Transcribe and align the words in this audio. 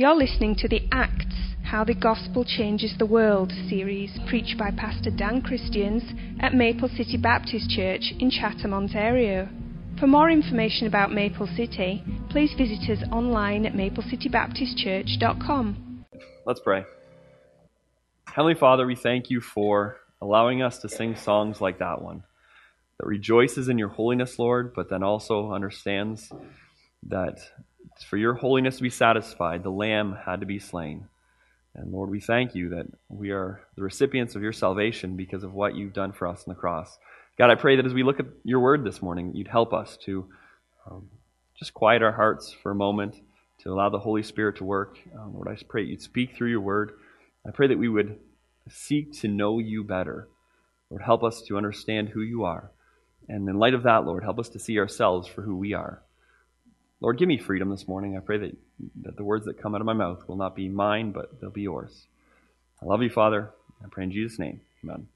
You're 0.00 0.16
listening 0.16 0.56
to 0.60 0.66
the 0.66 0.88
Acts 0.92 1.26
How 1.62 1.84
the 1.84 1.92
Gospel 1.92 2.42
Changes 2.42 2.94
the 2.98 3.04
World 3.04 3.52
series, 3.68 4.18
preached 4.30 4.56
by 4.56 4.70
Pastor 4.70 5.10
Dan 5.10 5.42
Christians 5.42 6.02
at 6.40 6.54
Maple 6.54 6.88
City 6.88 7.18
Baptist 7.18 7.68
Church 7.68 8.14
in 8.18 8.30
Chatham, 8.30 8.72
Ontario. 8.72 9.46
For 9.98 10.06
more 10.06 10.30
information 10.30 10.86
about 10.86 11.12
Maple 11.12 11.46
City, 11.48 12.02
please 12.30 12.54
visit 12.56 12.88
us 12.88 13.06
online 13.12 13.66
at 13.66 13.74
maplecitybaptistchurch.com. 13.74 16.06
Let's 16.46 16.60
pray. 16.60 16.84
Heavenly 18.24 18.54
Father, 18.54 18.86
we 18.86 18.96
thank 18.96 19.28
you 19.28 19.42
for 19.42 19.98
allowing 20.22 20.62
us 20.62 20.78
to 20.78 20.88
sing 20.88 21.14
songs 21.14 21.60
like 21.60 21.78
that 21.80 22.00
one 22.00 22.22
that 22.98 23.06
rejoices 23.06 23.68
in 23.68 23.76
your 23.76 23.88
holiness, 23.88 24.38
Lord, 24.38 24.72
but 24.74 24.88
then 24.88 25.02
also 25.02 25.52
understands 25.52 26.32
that 27.06 27.38
for 28.08 28.16
your 28.16 28.34
holiness 28.34 28.76
to 28.76 28.82
be 28.82 28.90
satisfied, 28.90 29.62
the 29.62 29.70
Lamb 29.70 30.16
had 30.24 30.40
to 30.40 30.46
be 30.46 30.58
slain. 30.58 31.08
And 31.74 31.92
Lord, 31.92 32.10
we 32.10 32.20
thank 32.20 32.54
you 32.54 32.70
that 32.70 32.86
we 33.08 33.30
are 33.30 33.60
the 33.76 33.82
recipients 33.82 34.34
of 34.34 34.42
your 34.42 34.52
salvation 34.52 35.16
because 35.16 35.44
of 35.44 35.54
what 35.54 35.76
you've 35.76 35.92
done 35.92 36.12
for 36.12 36.26
us 36.26 36.44
on 36.46 36.54
the 36.54 36.60
cross. 36.60 36.98
God, 37.38 37.50
I 37.50 37.54
pray 37.54 37.76
that 37.76 37.86
as 37.86 37.94
we 37.94 38.02
look 38.02 38.20
at 38.20 38.26
your 38.44 38.60
word 38.60 38.84
this 38.84 39.00
morning, 39.00 39.32
you'd 39.34 39.48
help 39.48 39.72
us 39.72 39.96
to 40.04 40.26
um, 40.90 41.08
just 41.56 41.72
quiet 41.74 42.02
our 42.02 42.12
hearts 42.12 42.52
for 42.52 42.72
a 42.72 42.74
moment, 42.74 43.20
to 43.58 43.72
allow 43.72 43.88
the 43.88 43.98
Holy 43.98 44.22
Spirit 44.22 44.56
to 44.56 44.64
work. 44.64 44.98
Um, 45.18 45.34
Lord, 45.34 45.48
I 45.48 45.56
pray 45.68 45.84
you'd 45.84 46.02
speak 46.02 46.34
through 46.34 46.50
your 46.50 46.60
word. 46.60 46.92
I 47.46 47.50
pray 47.50 47.68
that 47.68 47.78
we 47.78 47.88
would 47.88 48.18
seek 48.68 49.12
to 49.20 49.28
know 49.28 49.58
you 49.58 49.84
better. 49.84 50.28
Lord, 50.90 51.02
help 51.02 51.22
us 51.22 51.42
to 51.42 51.56
understand 51.56 52.08
who 52.08 52.20
you 52.20 52.44
are. 52.44 52.70
And 53.28 53.48
in 53.48 53.58
light 53.58 53.74
of 53.74 53.84
that, 53.84 54.04
Lord, 54.04 54.24
help 54.24 54.38
us 54.38 54.48
to 54.50 54.58
see 54.58 54.78
ourselves 54.78 55.28
for 55.28 55.42
who 55.42 55.56
we 55.56 55.72
are. 55.72 56.02
Lord, 57.00 57.16
give 57.16 57.28
me 57.28 57.38
freedom 57.38 57.70
this 57.70 57.88
morning. 57.88 58.16
I 58.16 58.20
pray 58.20 58.36
that, 58.38 58.56
that 59.02 59.16
the 59.16 59.24
words 59.24 59.46
that 59.46 59.60
come 59.60 59.74
out 59.74 59.80
of 59.80 59.86
my 59.86 59.94
mouth 59.94 60.28
will 60.28 60.36
not 60.36 60.54
be 60.54 60.68
mine, 60.68 61.12
but 61.12 61.40
they'll 61.40 61.50
be 61.50 61.62
yours. 61.62 62.06
I 62.82 62.84
love 62.84 63.02
you, 63.02 63.08
Father. 63.08 63.50
I 63.82 63.88
pray 63.90 64.04
in 64.04 64.12
Jesus' 64.12 64.38
name. 64.38 64.60
Amen. 64.84 65.08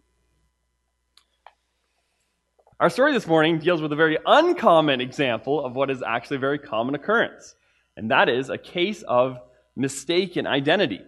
Our 2.80 2.88
story 2.88 3.12
this 3.12 3.26
morning 3.26 3.58
deals 3.58 3.82
with 3.82 3.92
a 3.92 3.96
very 3.96 4.18
uncommon 4.24 5.02
example 5.02 5.64
of 5.64 5.76
what 5.76 5.90
is 5.90 6.02
actually 6.02 6.38
a 6.38 6.40
very 6.40 6.58
common 6.58 6.94
occurrence, 6.94 7.54
and 7.96 8.10
that 8.10 8.30
is 8.30 8.48
a 8.48 8.58
case 8.58 9.02
of 9.02 9.38
mistaken 9.76 10.46
identity. 10.46 11.02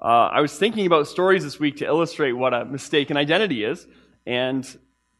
Uh, 0.00 0.28
I 0.32 0.40
was 0.40 0.56
thinking 0.56 0.86
about 0.86 1.08
stories 1.08 1.42
this 1.42 1.58
week 1.58 1.78
to 1.78 1.86
illustrate 1.86 2.32
what 2.32 2.54
a 2.54 2.64
mistaken 2.64 3.16
identity 3.16 3.64
is, 3.64 3.86
and 4.26 4.64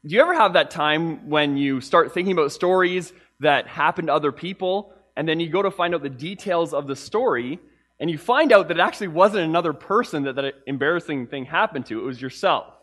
do 0.07 0.15
you 0.15 0.21
ever 0.21 0.35
have 0.35 0.53
that 0.53 0.71
time 0.71 1.29
when 1.29 1.57
you 1.57 1.81
start 1.81 2.15
thinking 2.15 2.33
about 2.33 2.53
stories 2.53 3.13
that 3.41 3.67
happened 3.67 4.09
to 4.09 4.15
other 4.15 4.33
people, 4.33 4.93
and 5.17 5.29
then 5.29 5.41
you 5.41 5.49
go 5.49 5.63
to 5.63 5.71
find 5.71 5.95
out 5.95 6.03
the 6.03 6.09
details 6.09 6.75
of 6.75 6.87
the 6.87 6.97
story, 6.97 7.59
and 8.01 8.11
you 8.11 8.19
find 8.19 8.53
out 8.53 8.69
that 8.69 8.77
it 8.77 8.81
actually 8.81 9.09
wasn't 9.09 9.45
another 9.45 9.73
person 9.73 10.25
that 10.25 10.37
that 10.37 10.55
embarrassing 10.67 11.27
thing 11.27 11.45
happened 11.45 11.87
to, 11.87 11.99
it 11.99 12.05
was 12.05 12.21
yourself. 12.21 12.75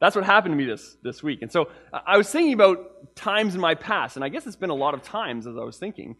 That's 0.00 0.14
what 0.14 0.24
happened 0.24 0.52
to 0.52 0.56
me 0.56 0.64
this, 0.64 0.96
this 1.02 1.22
week. 1.22 1.42
And 1.42 1.50
so 1.50 1.68
I 1.92 2.16
was 2.16 2.30
thinking 2.30 2.52
about 2.52 3.16
times 3.16 3.54
in 3.54 3.60
my 3.60 3.74
past, 3.74 4.16
and 4.16 4.24
I 4.24 4.28
guess 4.28 4.46
it's 4.46 4.56
been 4.56 4.70
a 4.70 4.74
lot 4.74 4.94
of 4.94 5.02
times 5.02 5.46
as 5.46 5.56
I 5.56 5.64
was 5.64 5.78
thinking, 5.78 6.16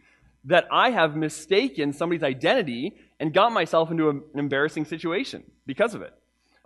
that 0.46 0.66
I 0.70 0.90
have 0.90 1.16
mistaken 1.16 1.92
somebody's 1.92 2.22
identity 2.22 2.96
and 3.18 3.32
got 3.32 3.52
myself 3.52 3.90
into 3.90 4.10
an 4.10 4.22
embarrassing 4.34 4.84
situation 4.84 5.42
because 5.66 5.94
of 5.94 6.02
it. 6.02 6.12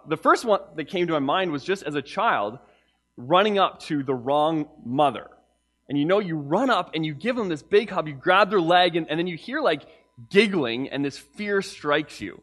The 0.06 0.17
first 0.17 0.45
one 0.45 0.61
that 0.77 0.89
came 0.89 1.06
to 1.06 1.12
my 1.12 1.19
mind 1.19 1.53
was 1.53 1.65
just 1.65 1.83
as 1.83 1.95
a 1.95 2.03
child 2.03 2.59
running 3.17 3.59
up 3.59 3.81
to 3.81 4.03
the 4.03 4.15
wrong 4.15 4.69
mother 4.84 5.28
and 5.89 5.98
you 5.98 6.05
know 6.05 6.19
you 6.19 6.36
run 6.36 6.70
up 6.70 6.91
and 6.94 7.05
you 7.05 7.14
give 7.14 7.36
them 7.36 7.48
this 7.48 7.62
big 7.62 7.91
hug, 7.91 8.08
you 8.08 8.14
grab 8.14 8.50
their 8.50 8.61
leg, 8.61 8.97
and, 8.97 9.08
and 9.08 9.19
then 9.19 9.27
you 9.27 9.36
hear 9.36 9.61
like 9.61 9.86
giggling, 10.31 10.89
and 10.89 11.05
this 11.05 11.19
fear 11.19 11.62
strikes 11.62 12.20
you. 12.20 12.42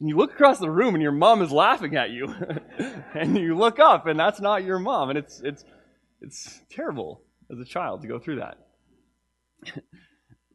And 0.00 0.08
you 0.08 0.16
look 0.16 0.32
across 0.32 0.58
the 0.58 0.70
room, 0.70 0.94
and 0.94 1.02
your 1.02 1.12
mom 1.12 1.42
is 1.42 1.50
laughing 1.50 1.96
at 1.96 2.10
you. 2.10 2.32
and 3.14 3.36
you 3.36 3.56
look 3.56 3.78
up, 3.78 4.06
and 4.06 4.18
that's 4.18 4.40
not 4.40 4.64
your 4.64 4.78
mom. 4.78 5.10
And 5.10 5.18
it's, 5.18 5.40
it's, 5.40 5.64
it's 6.20 6.60
terrible 6.70 7.22
as 7.50 7.58
a 7.58 7.64
child 7.64 8.02
to 8.02 8.08
go 8.08 8.18
through 8.18 8.36
that. 8.36 8.58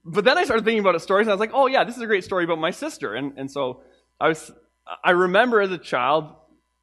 but 0.06 0.23
then 0.23 0.38
I 0.38 0.44
started 0.44 0.66
thinking 0.66 0.81
about 0.81 0.95
a 0.95 1.00
story, 1.00 1.21
and 1.21 1.29
I 1.29 1.33
was 1.33 1.39
like, 1.39 1.51
oh, 1.53 1.67
yeah, 1.67 1.83
this 1.83 1.95
is 1.95 2.01
a 2.01 2.07
great 2.07 2.23
story 2.23 2.44
about 2.44 2.59
my 2.59 2.71
sister. 2.71 3.16
And, 3.16 3.33
and 3.38 3.50
so 3.50 3.81
I, 4.19 4.27
was, 4.27 4.51
I 5.03 5.11
remember 5.11 5.61
as 5.61 5.71
a 5.71 5.77
child 5.77 6.35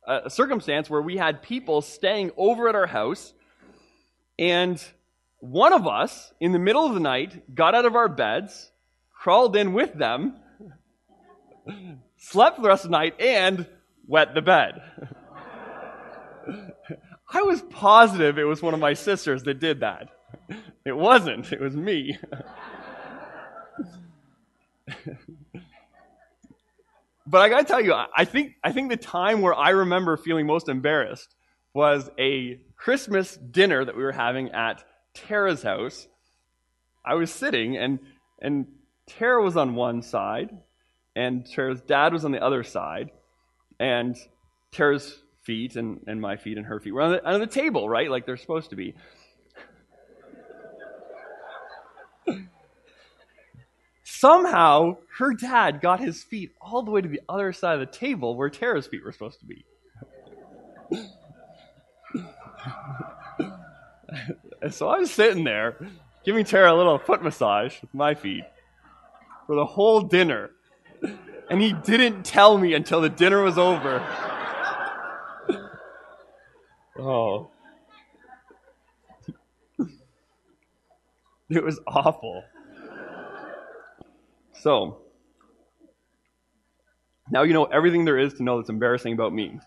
a 0.07 0.31
circumstance 0.31 0.89
where 0.89 1.03
we 1.03 1.17
had 1.17 1.43
people 1.43 1.83
staying 1.83 2.31
over 2.37 2.69
at 2.69 2.75
our 2.75 2.87
house, 2.87 3.33
and 4.39 4.83
one 5.51 5.73
of 5.73 5.87
us, 5.87 6.33
in 6.41 6.53
the 6.53 6.59
middle 6.59 6.85
of 6.85 6.95
the 6.95 7.01
night, 7.01 7.55
got 7.55 7.75
out 7.75 7.85
of 7.85 7.95
our 7.95 8.09
beds, 8.09 8.71
crawled 9.13 9.57
in 9.57 9.73
with 9.73 9.93
them, 9.95 10.37
slept 12.17 12.61
the 12.61 12.69
rest 12.69 12.85
of 12.85 12.91
the 12.91 12.97
night, 12.97 13.21
and 13.21 13.67
wet 14.07 14.35
the 14.35 14.43
bed. 14.43 14.83
I 17.33 17.43
was 17.43 17.61
positive 17.63 18.39
it 18.39 18.45
was 18.45 18.63
one 18.63 18.75
of 18.75 18.81
my 18.81 18.95
sisters 18.95 19.43
that 19.45 19.61
did 19.61 19.81
that. 19.81 20.11
It 20.85 20.97
wasn't, 20.97 21.53
it 21.53 21.61
was 21.61 21.75
me. 21.75 22.17
but 27.27 27.41
I 27.41 27.49
gotta 27.49 27.65
tell 27.65 27.81
you, 27.81 27.93
I 27.93 28.25
think, 28.25 28.55
I 28.63 28.71
think 28.71 28.91
the 28.91 28.97
time 28.97 29.41
where 29.41 29.53
I 29.53 29.71
remember 29.71 30.17
feeling 30.17 30.47
most 30.47 30.69
embarrassed 30.69 31.35
was 31.75 32.09
a 32.21 32.61
Christmas 32.77 33.37
dinner 33.37 33.85
that 33.85 33.97
we 33.97 34.05
were 34.05 34.13
having 34.13 34.51
at 34.53 34.85
Tara's 35.17 35.63
house, 35.63 36.07
I 37.05 37.15
was 37.15 37.33
sitting 37.33 37.77
and 37.77 37.99
and 38.41 38.67
Tara 39.07 39.43
was 39.43 39.57
on 39.57 39.75
one 39.75 40.03
side, 40.03 40.51
and 41.15 41.47
Tara's 41.47 41.81
dad 41.81 42.13
was 42.13 42.25
on 42.25 42.33
the 42.33 42.43
other 42.43 42.63
side, 42.65 43.11
and 43.79 44.17
Tara's 44.73 45.19
feet 45.43 45.77
and, 45.77 46.01
and 46.07 46.21
my 46.21 46.37
feet 46.37 46.59
and 46.59 46.67
her 46.67 46.81
feet 46.81 46.93
were 46.93 47.03
on 47.03 47.13
the, 47.13 47.25
on 47.27 47.41
the 47.41 47.47
table, 47.47 47.89
right? 47.89 48.11
Like 48.11 48.27
they're 48.27 48.37
supposed 48.37 48.71
to 48.71 48.77
be. 48.77 48.95
Somehow, 54.03 54.97
her 55.19 55.35
dad 55.35 55.81
got 55.81 56.01
his 56.01 56.23
feet 56.23 56.51
all 56.61 56.83
the 56.83 56.91
way 56.91 57.01
to 57.01 57.09
the 57.09 57.21
other 57.29 57.53
side 57.53 57.75
of 57.75 57.81
the 57.81 57.87
table 57.87 58.35
where 58.35 58.51
Tara's 58.51 58.87
feet 58.87 59.05
were 59.05 59.13
supposed 59.13 59.41
to 59.41 59.47
be. 59.47 59.65
And 64.67 64.75
so 64.75 64.89
I 64.89 64.99
was 64.99 65.13
sitting 65.13 65.45
there, 65.45 65.77
giving 66.25 66.45
Tara 66.45 66.75
a 66.75 66.77
little 66.77 66.99
foot 66.99 67.23
massage 67.23 67.81
with 67.81 67.95
my 67.95 68.15
feet 68.15 68.43
for 69.47 69.55
the 69.55 69.65
whole 69.65 70.01
dinner. 70.01 70.51
And 71.49 71.63
he 71.63 71.73
didn't 71.73 72.25
tell 72.25 72.59
me 72.59 72.75
until 72.75 73.01
the 73.01 73.09
dinner 73.09 73.45
was 73.45 73.57
over. 73.59 74.01
oh. 76.99 77.51
It 81.49 81.63
was 81.63 81.79
awful. 81.87 82.43
So, 84.55 84.99
now 87.31 87.45
you 87.45 87.53
know 87.53 87.67
everything 87.67 88.05
there 88.05 88.19
is 88.19 88.35
to 88.35 88.43
know 88.43 88.57
that's 88.57 88.69
embarrassing 88.69 89.13
about 89.13 89.33
me. 89.33 89.61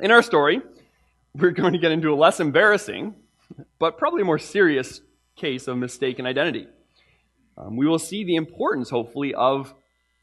In 0.00 0.10
our 0.10 0.22
story, 0.22 0.60
we're 1.38 1.50
going 1.50 1.72
to 1.72 1.78
get 1.78 1.92
into 1.92 2.12
a 2.12 2.16
less 2.16 2.40
embarrassing, 2.40 3.14
but 3.78 3.98
probably 3.98 4.22
more 4.22 4.38
serious 4.38 5.00
case 5.36 5.68
of 5.68 5.76
mistaken 5.76 6.26
identity. 6.26 6.66
Um, 7.58 7.76
we 7.76 7.86
will 7.86 7.98
see 7.98 8.24
the 8.24 8.36
importance, 8.36 8.90
hopefully, 8.90 9.34
of 9.34 9.74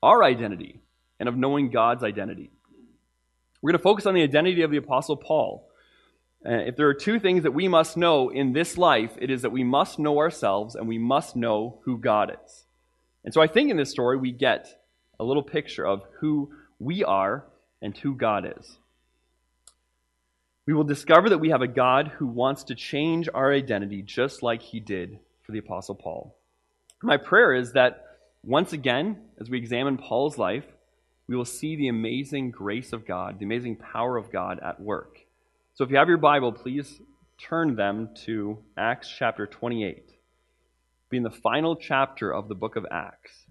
our 0.02 0.24
identity 0.24 0.80
and 1.20 1.30
of 1.30 1.38
knowing 1.38 1.70
God's 1.70 2.04
identity. 2.04 2.52
We're 3.62 3.72
going 3.72 3.80
to 3.80 3.84
focus 3.84 4.06
on 4.06 4.14
the 4.14 4.24
identity 4.24 4.62
of 4.62 4.72
the 4.72 4.78
Apostle 4.78 5.16
Paul. 5.16 5.70
Uh, 6.46 6.54
if 6.54 6.76
there 6.76 6.88
are 6.88 6.94
two 6.94 7.20
things 7.20 7.44
that 7.44 7.54
we 7.54 7.68
must 7.68 7.96
know 7.96 8.30
in 8.30 8.54
this 8.54 8.78
life, 8.78 9.12
it 9.22 9.30
is 9.30 9.44
that 9.44 9.52
we 9.52 9.64
must 9.64 10.00
know 10.00 10.18
ourselves 10.18 10.76
and 10.76 10.88
we 10.88 10.98
must 10.98 11.36
know 11.36 11.80
who 11.84 11.98
God 11.98 12.36
is. 12.44 12.66
And 13.24 13.34
so 13.34 13.42
I 13.42 13.48
think 13.48 13.72
in 13.72 13.78
this 13.78 13.92
story 13.92 14.18
we 14.18 14.32
get 14.32 14.68
a 15.20 15.24
little 15.24 15.44
picture 15.44 15.86
of 15.86 16.04
who 16.20 16.52
we 16.80 17.04
are 17.04 17.46
and 17.82 17.98
who 17.98 18.16
God 18.16 18.52
is 18.58 18.78
we 20.66 20.74
will 20.74 20.84
discover 20.84 21.30
that 21.30 21.40
we 21.40 21.50
have 21.50 21.62
a 21.62 21.68
God 21.68 22.08
who 22.08 22.26
wants 22.26 22.64
to 22.66 22.76
change 22.76 23.28
our 23.34 23.52
identity 23.52 24.02
just 24.02 24.42
like 24.42 24.62
he 24.62 24.80
did 24.80 25.20
for 25.42 25.52
the 25.52 25.60
Apostle 25.60 25.96
Paul. 25.96 26.36
My 27.02 27.18
prayer 27.18 27.54
is 27.54 27.74
that 27.74 28.18
once 28.44 28.72
again, 28.72 29.18
as 29.40 29.50
we 29.50 29.58
examine 29.58 29.98
Paul's 29.98 30.38
life, 30.38 30.66
we 31.28 31.36
will 31.36 31.46
see 31.46 31.76
the 31.76 31.90
amazing 31.90 32.52
grace 32.52 32.94
of 32.94 33.06
God, 33.06 33.40
the 33.40 33.46
amazing 33.46 33.76
power 33.76 34.18
of 34.18 34.32
God 34.32 34.60
at 34.60 34.80
work. 34.80 35.20
So 35.74 35.84
if 35.84 35.90
you 35.90 35.98
have 35.98 36.08
your 36.08 36.18
Bible, 36.18 36.52
please 36.52 37.02
turn 37.38 37.76
them 37.76 38.10
to 38.26 38.60
Acts 38.78 39.10
chapter 39.10 39.46
28, 39.46 40.12
being 41.10 41.24
the 41.24 41.30
final 41.30 41.76
chapter 41.76 42.34
of 42.34 42.48
the 42.48 42.56
book 42.56 42.76
of 42.76 42.86
Acts. 42.90 43.48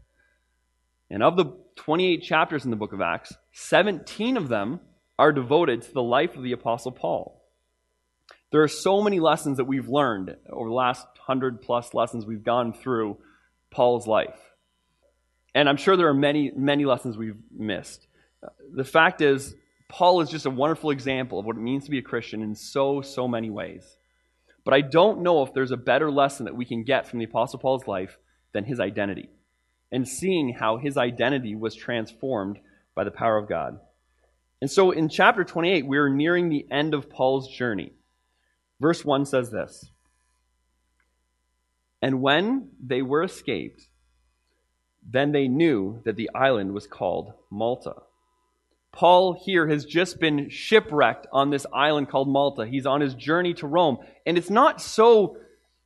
And 1.10 1.22
of 1.22 1.36
the 1.36 1.56
28 1.76 2.22
chapters 2.22 2.64
in 2.64 2.70
the 2.70 2.76
book 2.76 2.94
of 2.94 3.02
Acts, 3.02 3.34
17 3.52 4.38
of 4.38 4.48
them 4.48 4.80
are 5.18 5.32
devoted 5.32 5.82
to 5.82 5.92
the 5.92 6.02
life 6.02 6.36
of 6.36 6.42
the 6.42 6.52
Apostle 6.52 6.92
Paul. 6.92 7.42
There 8.50 8.62
are 8.62 8.68
so 8.68 9.02
many 9.02 9.20
lessons 9.20 9.56
that 9.56 9.64
we've 9.64 9.88
learned 9.88 10.36
over 10.50 10.68
the 10.68 10.74
last 10.74 11.06
hundred 11.18 11.62
plus 11.62 11.94
lessons 11.94 12.26
we've 12.26 12.44
gone 12.44 12.72
through 12.72 13.16
Paul's 13.70 14.06
life. 14.06 14.38
And 15.54 15.68
I'm 15.68 15.76
sure 15.76 15.96
there 15.96 16.08
are 16.08 16.14
many, 16.14 16.50
many 16.54 16.84
lessons 16.84 17.16
we've 17.16 17.40
missed. 17.50 18.06
The 18.74 18.84
fact 18.84 19.20
is, 19.20 19.54
Paul 19.88 20.20
is 20.22 20.30
just 20.30 20.46
a 20.46 20.50
wonderful 20.50 20.90
example 20.90 21.38
of 21.38 21.44
what 21.44 21.56
it 21.56 21.60
means 21.60 21.84
to 21.84 21.90
be 21.90 21.98
a 21.98 22.02
Christian 22.02 22.42
in 22.42 22.54
so, 22.54 23.02
so 23.02 23.28
many 23.28 23.50
ways. 23.50 23.96
But 24.64 24.74
I 24.74 24.80
don't 24.80 25.22
know 25.22 25.42
if 25.42 25.52
there's 25.52 25.70
a 25.70 25.76
better 25.76 26.10
lesson 26.10 26.46
that 26.46 26.56
we 26.56 26.64
can 26.64 26.84
get 26.84 27.06
from 27.06 27.18
the 27.18 27.26
Apostle 27.26 27.58
Paul's 27.58 27.86
life 27.86 28.18
than 28.52 28.64
his 28.64 28.80
identity 28.80 29.28
and 29.90 30.08
seeing 30.08 30.54
how 30.54 30.78
his 30.78 30.96
identity 30.96 31.54
was 31.54 31.74
transformed 31.74 32.58
by 32.94 33.04
the 33.04 33.10
power 33.10 33.36
of 33.36 33.48
God. 33.48 33.78
And 34.62 34.70
so 34.70 34.92
in 34.92 35.08
chapter 35.08 35.42
28, 35.42 35.88
we're 35.88 36.08
nearing 36.08 36.48
the 36.48 36.64
end 36.70 36.94
of 36.94 37.10
Paul's 37.10 37.48
journey. 37.48 37.90
Verse 38.80 39.04
1 39.04 39.26
says 39.26 39.50
this 39.50 39.90
And 42.00 42.22
when 42.22 42.70
they 42.80 43.02
were 43.02 43.24
escaped, 43.24 43.88
then 45.04 45.32
they 45.32 45.48
knew 45.48 46.00
that 46.04 46.14
the 46.14 46.30
island 46.32 46.74
was 46.74 46.86
called 46.86 47.32
Malta. 47.50 47.94
Paul 48.92 49.32
here 49.32 49.66
has 49.66 49.84
just 49.84 50.20
been 50.20 50.48
shipwrecked 50.48 51.26
on 51.32 51.50
this 51.50 51.66
island 51.74 52.08
called 52.08 52.28
Malta. 52.28 52.64
He's 52.64 52.86
on 52.86 53.00
his 53.00 53.14
journey 53.14 53.54
to 53.54 53.66
Rome. 53.66 53.98
And 54.24 54.38
it's 54.38 54.50
not 54.50 54.80
so 54.80 55.38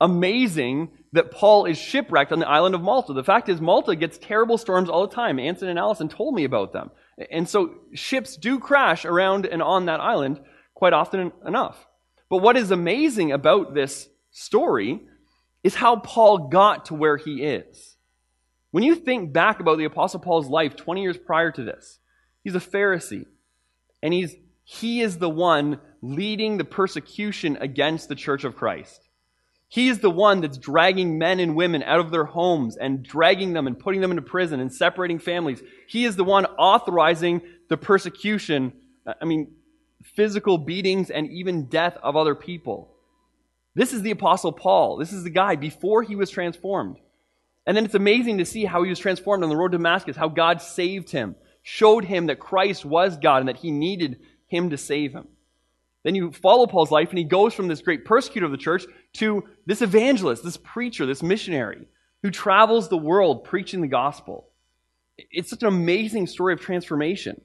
amazing 0.02 0.90
that 1.12 1.31
Paul 1.31 1.64
is 1.64 1.79
shipwrecked 1.79 2.31
on 2.31 2.40
the 2.40 2.49
island 2.49 2.75
of 2.75 2.82
Malta. 2.82 3.14
The 3.14 3.25
fact 3.25 3.49
is, 3.49 3.58
Malta 3.58 3.96
gets 3.96 4.19
terrible 4.19 4.58
storms 4.58 4.90
all 4.90 5.06
the 5.06 5.14
time. 5.14 5.38
Anson 5.38 5.69
and 5.69 5.79
Allison 5.79 6.11
told 6.11 6.34
me 6.34 6.44
about 6.44 6.75
them. 6.75 6.90
And 7.31 7.49
so 7.49 7.75
ships 7.95 8.37
do 8.37 8.59
crash 8.59 9.05
around 9.05 9.47
and 9.47 9.63
on 9.63 9.87
that 9.87 10.01
island 10.01 10.41
quite 10.75 10.93
often 10.93 11.33
enough. 11.47 11.87
But 12.29 12.39
what 12.39 12.57
is 12.57 12.71
amazing 12.71 13.33
about 13.33 13.75
this 13.75 14.09
story 14.31 15.01
is 15.65 15.75
how 15.75 15.97
Paul 15.97 16.49
got 16.49 16.87
to 16.87 16.95
where 16.95 17.17
he 17.17 17.43
is. 17.43 17.97
When 18.71 18.85
you 18.85 18.95
think 18.95 19.33
back 19.33 19.61
about 19.61 19.79
the 19.79 19.85
Apostle 19.85 20.21
Paul's 20.21 20.49
life 20.49 20.77
20 20.77 21.03
years 21.03 21.17
prior 21.17 21.51
to 21.53 21.65
this, 21.65 21.99
He's 22.47 22.55
a 22.55 22.61
Pharisee. 22.61 23.27
And 24.05 24.15
he's, 24.15 24.37
he 24.63 25.01
is 25.01 25.19
the 25.19 25.29
one 25.29 25.81
leading 26.01 26.59
the 26.59 26.65
persecution 26.65 27.59
against 27.61 28.09
the 28.09 28.15
church 28.15 28.45
of 28.45 28.55
Christ. 28.55 29.06
He 29.69 29.89
is 29.89 29.99
the 29.99 30.11
one 30.11 30.41
that's 30.41 30.59
dragging 30.59 31.19
men 31.19 31.41
and 31.41 31.57
women 31.57 31.83
out 31.83 31.99
of 31.99 32.11
their 32.11 32.25
homes 32.25 32.77
and 32.77 33.03
dragging 33.03 33.53
them 33.53 33.67
and 33.67 33.79
putting 33.79 34.01
them 34.01 34.11
into 34.11 34.23
prison 34.23 34.61
and 34.61 34.73
separating 34.73 35.19
families. 35.19 35.63
He 35.89 36.05
is 36.05 36.17
the 36.17 36.25
one 36.25 36.47
authorizing 36.47 37.43
the 37.69 37.77
persecution, 37.77 38.73
uh, 39.07 39.15
I 39.21 39.25
mean, 39.25 39.53
physical 40.03 40.57
beatings 40.57 41.11
and 41.11 41.29
even 41.31 41.67
death 41.67 41.97
of 42.03 42.17
other 42.17 42.35
people. 42.35 42.95
This 43.75 43.93
is 43.93 44.03
the 44.03 44.13
Apostle 44.13 44.53
Paul. 44.53 44.97
This 44.97 45.13
is 45.13 45.25
the 45.25 45.31
guy 45.31 45.57
before 45.57 46.03
he 46.03 46.17
was 46.17 46.31
transformed. 46.31 46.97
And 47.67 47.77
then 47.77 47.85
it's 47.85 47.95
amazing 47.95 48.39
to 48.39 48.45
see 48.45 48.65
how 48.65 48.85
he 48.85 48.91
was 48.91 49.01
transformed 49.01 49.43
on 49.43 49.51
the 49.51 49.57
road 49.57 49.73
to 49.73 49.79
Damascus, 49.79 50.17
how 50.17 50.29
God 50.29 50.63
saved 50.63 51.11
him, 51.11 51.35
showed 51.63 52.05
him 52.05 52.27
that 52.27 52.39
Christ 52.39 52.85
was 52.85 53.17
God 53.17 53.39
and 53.39 53.49
that 53.49 53.57
he 53.57 53.73
needed 53.73 54.21
him 54.47 54.71
to 54.71 54.79
save 54.79 55.13
him. 55.13 55.27
Then 56.06 56.14
you 56.14 56.31
follow 56.31 56.69
Paul's 56.69 56.93
life, 56.93 57.08
and 57.11 57.19
he 57.19 57.25
goes 57.25 57.53
from 57.53 57.67
this 57.67 57.81
great 57.81 58.05
persecutor 58.05 58.47
of 58.47 58.53
the 58.53 58.58
church 58.58 58.85
to 59.14 59.43
this 59.67 59.82
evangelist, 59.82 60.44
this 60.44 60.56
preacher, 60.56 61.05
this 61.05 61.20
missionary 61.20 61.88
who 62.23 62.31
travels 62.31 62.88
the 62.88 62.97
world 62.97 63.43
preaching 63.43 63.81
the 63.81 63.88
gospel. 63.88 64.47
It's 65.19 65.50
such 65.50 65.64
an 65.64 65.69
amazing 65.69 66.29
story 66.29 66.53
of 66.53 66.61
transformation. 66.61 67.41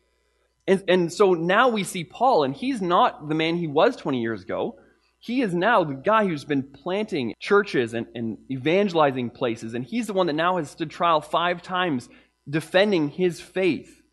And, 0.68 0.84
and 0.88 1.12
so 1.12 1.34
now 1.34 1.70
we 1.70 1.84
see 1.84 2.04
Paul, 2.04 2.44
and 2.44 2.54
he's 2.54 2.84
not 2.84 3.28
the 3.28 3.34
man 3.34 3.56
he 3.56 3.66
was 3.66 3.96
20 3.96 4.22
years 4.22 4.44
ago. 4.44 4.78
He 5.18 5.42
is 5.42 5.56
now 5.56 5.84
the 5.84 5.96
guy 5.96 6.28
who's 6.28 6.46
been 6.46 6.62
planting 6.62 7.34
churches 7.40 7.96
and, 7.96 8.06
and 8.14 8.38
evangelizing 8.52 9.32
places, 9.32 9.74
and 9.74 9.84
he's 9.84 10.06
the 10.06 10.14
one 10.14 10.28
that 10.28 10.34
now 10.34 10.58
has 10.58 10.70
stood 10.70 10.92
trial 10.92 11.20
five 11.20 11.64
times 11.64 12.10
defending 12.48 13.10
his 13.10 13.42
faith. 13.42 14.04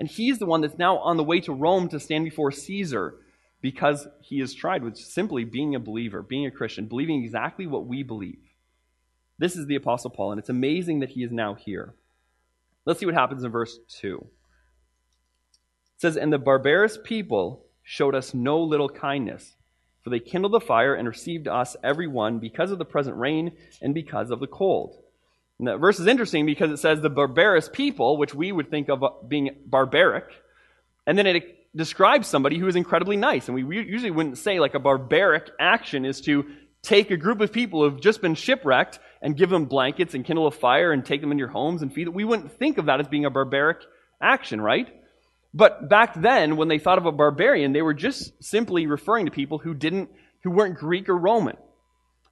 And 0.00 0.08
he's 0.08 0.40
the 0.40 0.46
one 0.46 0.62
that's 0.62 0.76
now 0.76 0.98
on 0.98 1.16
the 1.16 1.22
way 1.22 1.38
to 1.42 1.52
Rome 1.52 1.88
to 1.90 2.00
stand 2.00 2.24
before 2.24 2.50
Caesar 2.50 3.20
because 3.62 4.08
he 4.20 4.40
is 4.40 4.52
tried 4.52 4.82
with 4.82 4.98
simply 4.98 5.44
being 5.44 5.74
a 5.74 5.80
believer, 5.80 6.20
being 6.20 6.44
a 6.44 6.50
Christian, 6.50 6.86
believing 6.86 7.24
exactly 7.24 7.66
what 7.66 7.86
we 7.86 8.02
believe. 8.02 8.40
This 9.38 9.56
is 9.56 9.66
the 9.66 9.76
Apostle 9.76 10.10
Paul, 10.10 10.32
and 10.32 10.38
it's 10.38 10.50
amazing 10.50 11.00
that 11.00 11.10
he 11.10 11.22
is 11.22 11.32
now 11.32 11.54
here. 11.54 11.94
Let's 12.84 13.00
see 13.00 13.06
what 13.06 13.14
happens 13.14 13.44
in 13.44 13.50
verse 13.52 13.78
2. 14.00 14.18
It 14.18 16.00
says, 16.00 16.16
And 16.16 16.32
the 16.32 16.38
barbarous 16.38 16.98
people 17.02 17.64
showed 17.84 18.16
us 18.16 18.34
no 18.34 18.60
little 18.60 18.88
kindness, 18.88 19.54
for 20.02 20.10
they 20.10 20.18
kindled 20.18 20.52
the 20.52 20.60
fire 20.60 20.94
and 20.94 21.06
received 21.06 21.46
us 21.46 21.76
every 21.84 22.08
one 22.08 22.40
because 22.40 22.72
of 22.72 22.78
the 22.78 22.84
present 22.84 23.16
rain 23.16 23.52
and 23.80 23.94
because 23.94 24.30
of 24.30 24.40
the 24.40 24.48
cold. 24.48 24.98
And 25.60 25.68
that 25.68 25.78
verse 25.78 26.00
is 26.00 26.08
interesting 26.08 26.44
because 26.44 26.72
it 26.72 26.78
says 26.78 27.00
the 27.00 27.10
barbarous 27.10 27.68
people, 27.68 28.16
which 28.16 28.34
we 28.34 28.50
would 28.50 28.70
think 28.70 28.90
of 28.90 29.28
being 29.28 29.50
barbaric, 29.66 30.24
and 31.06 31.16
then 31.16 31.26
it 31.28 31.61
describes 31.74 32.28
somebody 32.28 32.58
who 32.58 32.68
is 32.68 32.76
incredibly 32.76 33.16
nice. 33.16 33.48
And 33.48 33.54
we 33.54 33.76
usually 33.76 34.10
wouldn't 34.10 34.38
say 34.38 34.60
like 34.60 34.74
a 34.74 34.80
barbaric 34.80 35.50
action 35.58 36.04
is 36.04 36.20
to 36.22 36.44
take 36.82 37.10
a 37.10 37.16
group 37.16 37.40
of 37.40 37.52
people 37.52 37.82
who've 37.82 38.00
just 38.00 38.20
been 38.20 38.34
shipwrecked 38.34 38.98
and 39.22 39.36
give 39.36 39.50
them 39.50 39.66
blankets 39.66 40.14
and 40.14 40.24
kindle 40.24 40.46
a 40.46 40.50
fire 40.50 40.92
and 40.92 41.06
take 41.06 41.20
them 41.20 41.32
in 41.32 41.38
your 41.38 41.48
homes 41.48 41.80
and 41.80 41.94
feed 41.94 42.08
them. 42.08 42.14
We 42.14 42.24
wouldn't 42.24 42.58
think 42.58 42.78
of 42.78 42.86
that 42.86 43.00
as 43.00 43.08
being 43.08 43.24
a 43.24 43.30
barbaric 43.30 43.78
action, 44.20 44.60
right? 44.60 44.88
But 45.54 45.88
back 45.88 46.20
then, 46.20 46.56
when 46.56 46.68
they 46.68 46.78
thought 46.78 46.98
of 46.98 47.06
a 47.06 47.12
barbarian, 47.12 47.72
they 47.72 47.82
were 47.82 47.94
just 47.94 48.42
simply 48.42 48.86
referring 48.86 49.26
to 49.26 49.32
people 49.32 49.58
who 49.58 49.74
didn't, 49.74 50.10
who 50.42 50.50
weren't 50.50 50.76
Greek 50.76 51.08
or 51.08 51.16
Roman. 51.16 51.56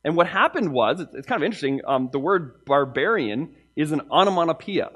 And 0.02 0.16
what 0.16 0.26
happened 0.26 0.72
was, 0.72 1.00
it's 1.00 1.26
kind 1.26 1.42
of 1.42 1.44
interesting, 1.44 1.82
um, 1.86 2.08
the 2.10 2.18
word 2.18 2.64
barbarian 2.64 3.54
is 3.76 3.92
an 3.92 4.00
onomatopoeia, 4.10 4.90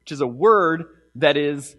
which 0.00 0.12
is 0.12 0.20
a 0.20 0.26
word 0.26 0.84
that 1.16 1.36
is, 1.36 1.74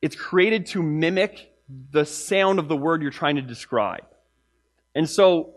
it's 0.00 0.16
created 0.16 0.66
to 0.66 0.82
mimic 0.82 1.52
the 1.90 2.04
sound 2.04 2.58
of 2.58 2.68
the 2.68 2.76
word 2.76 3.02
you're 3.02 3.10
trying 3.10 3.36
to 3.36 3.42
describe. 3.42 4.04
And 4.94 5.08
so, 5.08 5.54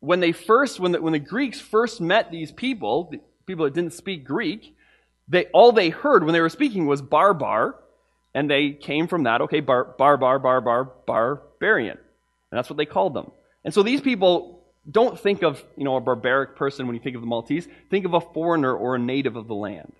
when 0.00 0.20
they 0.20 0.32
first, 0.32 0.80
when 0.80 0.92
the, 0.92 1.00
when 1.00 1.12
the 1.12 1.18
Greeks 1.18 1.60
first 1.60 2.00
met 2.00 2.30
these 2.30 2.50
people, 2.50 3.08
the 3.10 3.20
people 3.46 3.64
that 3.64 3.74
didn't 3.74 3.92
speak 3.92 4.24
Greek, 4.24 4.76
they, 5.28 5.46
all 5.46 5.70
they 5.72 5.90
heard 5.90 6.24
when 6.24 6.32
they 6.32 6.40
were 6.40 6.48
speaking 6.48 6.86
was 6.86 7.00
barbar, 7.00 7.76
and 8.34 8.50
they 8.50 8.70
came 8.70 9.06
from 9.06 9.24
that, 9.24 9.42
okay, 9.42 9.60
bar, 9.60 9.84
barbar, 9.84 10.38
barbar, 10.40 10.90
barbarian. 11.06 11.98
And 11.98 12.58
that's 12.58 12.68
what 12.68 12.76
they 12.76 12.86
called 12.86 13.14
them. 13.14 13.30
And 13.64 13.72
so 13.72 13.82
these 13.82 14.00
people 14.00 14.62
don't 14.90 15.18
think 15.18 15.42
of 15.42 15.62
you 15.76 15.84
know 15.84 15.96
a 15.96 16.00
barbaric 16.00 16.56
person 16.56 16.86
when 16.86 16.96
you 16.96 17.02
think 17.02 17.14
of 17.14 17.22
the 17.22 17.28
Maltese. 17.28 17.68
Think 17.90 18.04
of 18.04 18.14
a 18.14 18.20
foreigner 18.20 18.74
or 18.74 18.96
a 18.96 18.98
native 18.98 19.36
of 19.36 19.46
the 19.46 19.54
land. 19.54 19.92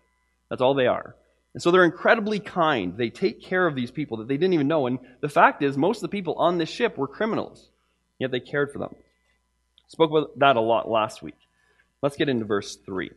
That's 0.50 0.60
all 0.60 0.74
they 0.74 0.86
are. 0.86 1.14
And 1.54 1.62
so 1.62 1.70
they're 1.70 1.84
incredibly 1.84 2.38
kind. 2.40 2.96
They 2.96 3.10
take 3.10 3.42
care 3.42 3.66
of 3.66 3.74
these 3.74 3.90
people 3.90 4.18
that 4.18 4.28
they 4.28 4.36
didn't 4.36 4.54
even 4.54 4.68
know. 4.68 4.86
And 4.86 4.98
the 5.20 5.28
fact 5.28 5.62
is, 5.62 5.76
most 5.76 5.98
of 5.98 6.02
the 6.02 6.08
people 6.08 6.34
on 6.34 6.58
this 6.58 6.70
ship 6.70 6.96
were 6.96 7.06
criminals, 7.06 7.68
yet 8.18 8.30
they 8.30 8.40
cared 8.40 8.72
for 8.72 8.78
them. 8.78 8.94
Spoke 9.88 10.10
about 10.10 10.38
that 10.38 10.56
a 10.56 10.60
lot 10.60 10.88
last 10.88 11.22
week. 11.22 11.36
Let's 12.00 12.16
get 12.16 12.30
into 12.30 12.46
verse 12.46 12.76
3. 12.76 13.06
It 13.06 13.14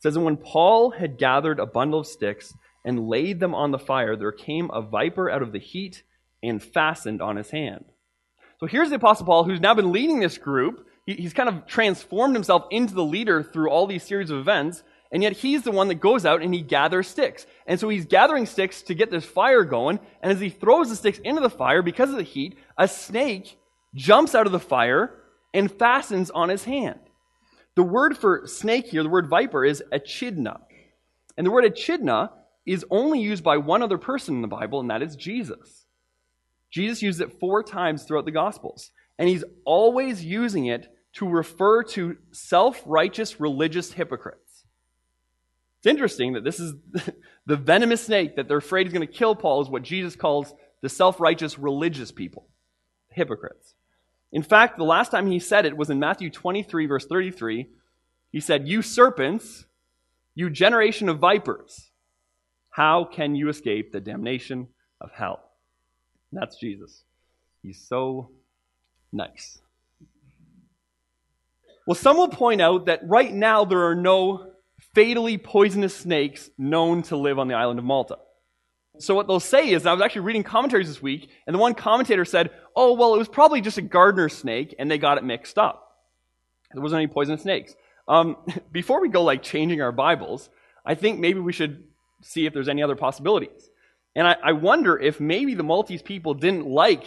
says, 0.00 0.16
And 0.16 0.24
when 0.24 0.36
Paul 0.36 0.90
had 0.90 1.18
gathered 1.18 1.60
a 1.60 1.66
bundle 1.66 2.00
of 2.00 2.06
sticks 2.06 2.52
and 2.84 3.08
laid 3.08 3.38
them 3.38 3.54
on 3.54 3.70
the 3.70 3.78
fire, 3.78 4.16
there 4.16 4.32
came 4.32 4.70
a 4.72 4.82
viper 4.82 5.30
out 5.30 5.42
of 5.42 5.52
the 5.52 5.60
heat 5.60 6.02
and 6.42 6.62
fastened 6.62 7.22
on 7.22 7.36
his 7.36 7.50
hand. 7.50 7.84
So 8.58 8.66
here's 8.66 8.90
the 8.90 8.96
Apostle 8.96 9.26
Paul 9.26 9.44
who's 9.44 9.60
now 9.60 9.74
been 9.74 9.92
leading 9.92 10.18
this 10.18 10.38
group. 10.38 10.86
he's 11.06 11.32
kind 11.32 11.48
of 11.48 11.66
transformed 11.66 12.34
himself 12.34 12.66
into 12.70 12.94
the 12.94 13.04
leader 13.04 13.42
through 13.42 13.70
all 13.70 13.86
these 13.86 14.02
series 14.02 14.30
of 14.30 14.38
events. 14.38 14.82
And 15.10 15.22
yet 15.22 15.32
he's 15.32 15.62
the 15.62 15.70
one 15.70 15.88
that 15.88 15.96
goes 15.96 16.26
out 16.26 16.42
and 16.42 16.54
he 16.54 16.60
gathers 16.60 17.08
sticks. 17.08 17.46
And 17.66 17.80
so 17.80 17.88
he's 17.88 18.04
gathering 18.04 18.46
sticks 18.46 18.82
to 18.82 18.94
get 18.94 19.10
this 19.10 19.24
fire 19.24 19.64
going. 19.64 20.00
And 20.22 20.30
as 20.30 20.40
he 20.40 20.50
throws 20.50 20.90
the 20.90 20.96
sticks 20.96 21.18
into 21.18 21.40
the 21.40 21.50
fire, 21.50 21.82
because 21.82 22.10
of 22.10 22.16
the 22.16 22.22
heat, 22.22 22.58
a 22.76 22.86
snake 22.86 23.58
jumps 23.94 24.34
out 24.34 24.46
of 24.46 24.52
the 24.52 24.60
fire 24.60 25.14
and 25.54 25.70
fastens 25.70 26.30
on 26.30 26.50
his 26.50 26.64
hand. 26.64 27.00
The 27.74 27.82
word 27.82 28.18
for 28.18 28.46
snake 28.46 28.86
here, 28.86 29.02
the 29.02 29.08
word 29.08 29.28
viper, 29.28 29.64
is 29.64 29.82
echidna. 29.92 30.60
And 31.36 31.46
the 31.46 31.50
word 31.50 31.64
echidna 31.64 32.32
is 32.66 32.84
only 32.90 33.20
used 33.20 33.42
by 33.42 33.56
one 33.56 33.82
other 33.82 33.98
person 33.98 34.34
in 34.34 34.42
the 34.42 34.48
Bible, 34.48 34.80
and 34.80 34.90
that 34.90 35.02
is 35.02 35.16
Jesus. 35.16 35.86
Jesus 36.70 37.02
used 37.02 37.20
it 37.20 37.38
four 37.40 37.62
times 37.62 38.02
throughout 38.02 38.26
the 38.26 38.30
Gospels, 38.30 38.90
and 39.18 39.28
he's 39.28 39.44
always 39.64 40.22
using 40.22 40.66
it 40.66 40.86
to 41.14 41.26
refer 41.26 41.82
to 41.82 42.18
self 42.30 42.82
righteous 42.84 43.40
religious 43.40 43.92
hypocrites. 43.92 44.47
Interesting 45.88 46.34
that 46.34 46.44
this 46.44 46.60
is 46.60 46.74
the 47.46 47.56
venomous 47.56 48.04
snake 48.04 48.36
that 48.36 48.46
they're 48.46 48.58
afraid 48.58 48.86
is 48.86 48.92
going 48.92 49.06
to 49.06 49.12
kill 49.12 49.34
Paul, 49.34 49.62
is 49.62 49.68
what 49.68 49.82
Jesus 49.82 50.14
calls 50.14 50.54
the 50.82 50.88
self 50.88 51.18
righteous 51.18 51.58
religious 51.58 52.12
people, 52.12 52.46
hypocrites. 53.10 53.74
In 54.30 54.42
fact, 54.42 54.76
the 54.76 54.84
last 54.84 55.10
time 55.10 55.26
he 55.26 55.38
said 55.38 55.64
it 55.64 55.76
was 55.76 55.88
in 55.88 55.98
Matthew 55.98 56.30
23, 56.30 56.86
verse 56.86 57.06
33. 57.06 57.68
He 58.30 58.40
said, 58.40 58.68
You 58.68 58.82
serpents, 58.82 59.64
you 60.34 60.50
generation 60.50 61.08
of 61.08 61.18
vipers, 61.18 61.90
how 62.70 63.04
can 63.04 63.34
you 63.34 63.48
escape 63.48 63.90
the 63.90 64.00
damnation 64.00 64.68
of 65.00 65.10
hell? 65.12 65.40
That's 66.32 66.58
Jesus. 66.58 67.04
He's 67.62 67.80
so 67.80 68.30
nice. 69.10 69.58
Well, 71.86 71.94
some 71.94 72.18
will 72.18 72.28
point 72.28 72.60
out 72.60 72.84
that 72.84 73.00
right 73.02 73.32
now 73.32 73.64
there 73.64 73.86
are 73.86 73.94
no 73.94 74.47
fatally 74.94 75.38
poisonous 75.38 75.94
snakes 75.94 76.50
known 76.58 77.02
to 77.04 77.16
live 77.16 77.38
on 77.38 77.48
the 77.48 77.54
island 77.54 77.78
of 77.78 77.84
Malta. 77.84 78.18
So 78.98 79.14
what 79.14 79.28
they'll 79.28 79.40
say 79.40 79.70
is, 79.70 79.86
I 79.86 79.92
was 79.92 80.02
actually 80.02 80.22
reading 80.22 80.42
commentaries 80.42 80.88
this 80.88 81.00
week, 81.00 81.30
and 81.46 81.54
the 81.54 81.58
one 81.58 81.74
commentator 81.74 82.24
said, 82.24 82.50
oh, 82.74 82.94
well, 82.94 83.14
it 83.14 83.18
was 83.18 83.28
probably 83.28 83.60
just 83.60 83.78
a 83.78 83.82
gardener 83.82 84.28
snake, 84.28 84.74
and 84.78 84.90
they 84.90 84.98
got 84.98 85.18
it 85.18 85.24
mixed 85.24 85.58
up. 85.58 85.96
There 86.72 86.82
wasn't 86.82 87.02
any 87.02 87.06
poisonous 87.06 87.42
snakes. 87.42 87.74
Um, 88.08 88.36
before 88.72 89.00
we 89.00 89.08
go 89.08 89.22
like 89.22 89.42
changing 89.42 89.80
our 89.82 89.92
Bibles, 89.92 90.50
I 90.84 90.94
think 90.94 91.20
maybe 91.20 91.38
we 91.38 91.52
should 91.52 91.84
see 92.22 92.46
if 92.46 92.52
there's 92.52 92.68
any 92.68 92.82
other 92.82 92.96
possibilities. 92.96 93.70
And 94.16 94.26
I, 94.26 94.36
I 94.42 94.52
wonder 94.52 94.98
if 94.98 95.20
maybe 95.20 95.54
the 95.54 95.62
Maltese 95.62 96.02
people 96.02 96.34
didn't 96.34 96.66
like 96.66 97.04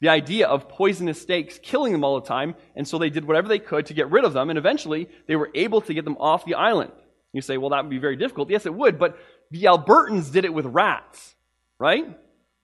the 0.00 0.08
idea 0.08 0.46
of 0.46 0.68
poisonous 0.68 1.20
snakes 1.20 1.58
killing 1.62 1.92
them 1.92 2.04
all 2.04 2.20
the 2.20 2.26
time, 2.26 2.54
and 2.74 2.86
so 2.86 2.98
they 2.98 3.10
did 3.10 3.26
whatever 3.26 3.48
they 3.48 3.58
could 3.58 3.86
to 3.86 3.94
get 3.94 4.10
rid 4.10 4.24
of 4.24 4.32
them, 4.32 4.50
and 4.50 4.58
eventually 4.58 5.08
they 5.26 5.36
were 5.36 5.50
able 5.54 5.80
to 5.82 5.94
get 5.94 6.04
them 6.04 6.16
off 6.18 6.44
the 6.44 6.54
island. 6.54 6.92
You 7.34 7.42
say, 7.42 7.58
well, 7.58 7.70
that 7.70 7.82
would 7.82 7.90
be 7.90 7.98
very 7.98 8.16
difficult. 8.16 8.48
Yes, 8.48 8.64
it 8.64 8.72
would, 8.72 8.98
but 8.98 9.18
the 9.50 9.64
Albertans 9.64 10.32
did 10.32 10.44
it 10.44 10.54
with 10.54 10.64
rats, 10.66 11.34
right? 11.78 12.18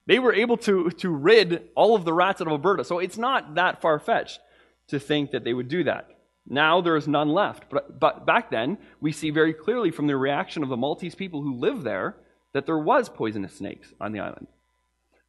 They 0.07 0.17
were 0.17 0.33
able 0.33 0.57
to, 0.57 0.89
to 0.89 1.09
rid 1.09 1.69
all 1.75 1.95
of 1.95 2.05
the 2.05 2.13
rats 2.13 2.41
out 2.41 2.47
of 2.47 2.53
Alberta, 2.53 2.83
so 2.83 2.97
it's 2.97 3.17
not 3.17 3.55
that 3.55 3.81
far 3.81 3.99
fetched 3.99 4.39
to 4.87 4.99
think 4.99 5.31
that 5.31 5.43
they 5.43 5.53
would 5.53 5.67
do 5.67 5.83
that. 5.83 6.09
Now 6.47 6.81
there 6.81 6.95
is 6.95 7.07
none 7.07 7.29
left. 7.29 7.69
But, 7.69 7.99
but 7.99 8.25
back 8.25 8.49
then, 8.49 8.77
we 8.99 9.11
see 9.11 9.29
very 9.29 9.53
clearly 9.53 9.91
from 9.91 10.07
the 10.07 10.15
reaction 10.15 10.63
of 10.63 10.69
the 10.69 10.77
Maltese 10.77 11.15
people 11.15 11.41
who 11.41 11.55
lived 11.55 11.83
there 11.83 12.15
that 12.53 12.65
there 12.65 12.79
was 12.79 13.09
poisonous 13.09 13.55
snakes 13.55 13.93
on 13.99 14.11
the 14.11 14.19
island. 14.19 14.47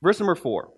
Verse 0.00 0.18
number 0.18 0.34
four 0.34 0.70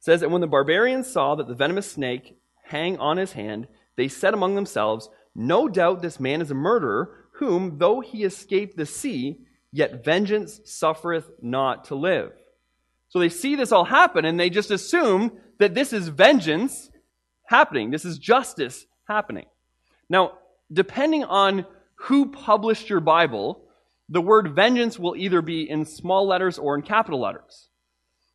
says 0.00 0.20
that 0.20 0.30
when 0.30 0.40
the 0.40 0.46
barbarians 0.46 1.10
saw 1.10 1.34
that 1.34 1.48
the 1.48 1.54
venomous 1.54 1.90
snake 1.90 2.38
hang 2.64 2.98
on 2.98 3.16
his 3.16 3.32
hand, 3.32 3.66
they 3.96 4.06
said 4.06 4.32
among 4.32 4.54
themselves, 4.54 5.08
No 5.38 5.68
doubt 5.68 6.02
this 6.02 6.18
man 6.18 6.42
is 6.42 6.50
a 6.50 6.54
murderer, 6.54 7.14
whom, 7.34 7.78
though 7.78 8.00
he 8.00 8.24
escaped 8.24 8.76
the 8.76 8.84
sea, 8.84 9.38
yet 9.70 10.04
vengeance 10.04 10.60
suffereth 10.64 11.30
not 11.40 11.84
to 11.84 11.94
live. 11.94 12.32
So 13.08 13.20
they 13.20 13.28
see 13.28 13.54
this 13.54 13.70
all 13.70 13.84
happen 13.84 14.24
and 14.24 14.38
they 14.38 14.50
just 14.50 14.72
assume 14.72 15.30
that 15.60 15.74
this 15.74 15.92
is 15.92 16.08
vengeance 16.08 16.90
happening. 17.44 17.92
This 17.92 18.04
is 18.04 18.18
justice 18.18 18.84
happening. 19.06 19.46
Now, 20.10 20.32
depending 20.72 21.22
on 21.22 21.66
who 21.94 22.32
published 22.32 22.90
your 22.90 23.00
Bible, 23.00 23.62
the 24.08 24.20
word 24.20 24.56
vengeance 24.56 24.98
will 24.98 25.14
either 25.14 25.40
be 25.40 25.70
in 25.70 25.84
small 25.84 26.26
letters 26.26 26.58
or 26.58 26.74
in 26.74 26.82
capital 26.82 27.20
letters. 27.20 27.68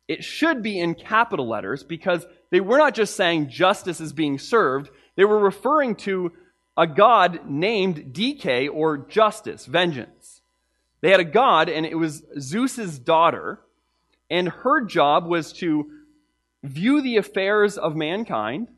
It 0.08 0.24
should 0.24 0.62
be 0.62 0.80
in 0.80 0.94
capital 0.94 1.46
letters 1.46 1.84
because 1.84 2.24
they 2.50 2.60
were 2.60 2.78
not 2.78 2.94
just 2.94 3.14
saying 3.14 3.50
justice 3.50 4.00
is 4.00 4.14
being 4.14 4.38
served, 4.38 4.88
they 5.16 5.26
were 5.26 5.38
referring 5.38 5.96
to 5.96 6.32
a 6.76 6.86
god 6.86 7.48
named 7.48 8.12
Dike 8.12 8.68
or 8.72 8.98
justice, 8.98 9.66
vengeance. 9.66 10.40
They 11.00 11.10
had 11.10 11.20
a 11.20 11.24
god, 11.24 11.68
and 11.68 11.84
it 11.84 11.96
was 11.96 12.24
Zeus's 12.38 12.98
daughter, 12.98 13.60
and 14.30 14.48
her 14.48 14.80
job 14.80 15.26
was 15.26 15.52
to 15.54 15.90
view 16.62 17.02
the 17.02 17.18
affairs 17.18 17.76
of 17.76 17.94
mankind 17.94 18.68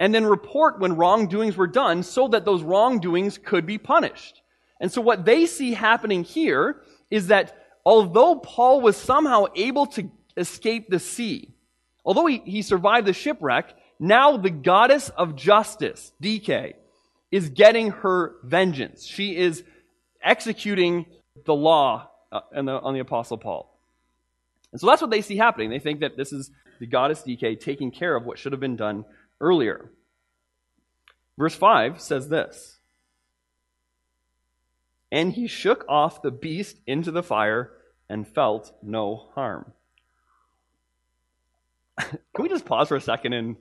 and 0.00 0.14
then 0.14 0.24
report 0.24 0.80
when 0.80 0.96
wrongdoings 0.96 1.56
were 1.56 1.66
done 1.66 2.02
so 2.02 2.28
that 2.28 2.44
those 2.44 2.62
wrongdoings 2.62 3.38
could 3.38 3.66
be 3.66 3.78
punished. 3.78 4.42
And 4.80 4.90
so 4.90 5.00
what 5.00 5.24
they 5.24 5.46
see 5.46 5.74
happening 5.74 6.24
here 6.24 6.82
is 7.10 7.28
that 7.28 7.56
although 7.84 8.36
Paul 8.36 8.80
was 8.80 8.96
somehow 8.96 9.46
able 9.54 9.86
to 9.86 10.10
escape 10.36 10.88
the 10.88 10.98
sea, 10.98 11.54
although 12.04 12.26
he, 12.26 12.38
he 12.38 12.62
survived 12.62 13.06
the 13.06 13.12
shipwreck, 13.12 13.74
now 13.98 14.38
the 14.38 14.50
goddess 14.50 15.10
of 15.10 15.36
justice, 15.36 16.12
Dike, 16.20 16.76
is 17.30 17.48
getting 17.48 17.90
her 17.90 18.36
vengeance. 18.42 19.06
She 19.06 19.36
is 19.36 19.62
executing 20.22 21.06
the 21.44 21.54
law 21.54 22.10
uh, 22.32 22.40
on, 22.54 22.64
the, 22.64 22.80
on 22.80 22.94
the 22.94 23.00
apostle 23.00 23.38
Paul. 23.38 23.78
And 24.72 24.80
so 24.80 24.86
that's 24.86 25.02
what 25.02 25.10
they 25.10 25.22
see 25.22 25.36
happening. 25.36 25.70
They 25.70 25.78
think 25.78 26.00
that 26.00 26.16
this 26.16 26.32
is 26.32 26.50
the 26.78 26.86
goddess 26.86 27.22
Dike 27.22 27.60
taking 27.60 27.90
care 27.90 28.16
of 28.16 28.24
what 28.24 28.38
should 28.38 28.52
have 28.52 28.60
been 28.60 28.76
done 28.76 29.04
earlier. 29.40 29.90
Verse 31.38 31.54
5 31.54 32.00
says 32.00 32.28
this 32.28 32.78
And 35.10 35.32
he 35.32 35.46
shook 35.46 35.84
off 35.88 36.22
the 36.22 36.30
beast 36.30 36.76
into 36.86 37.10
the 37.10 37.22
fire 37.22 37.70
and 38.08 38.26
felt 38.26 38.72
no 38.82 39.28
harm. 39.34 39.72
Can 41.98 42.18
we 42.38 42.48
just 42.48 42.64
pause 42.64 42.88
for 42.88 42.96
a 42.96 43.00
second 43.00 43.32
and 43.32 43.56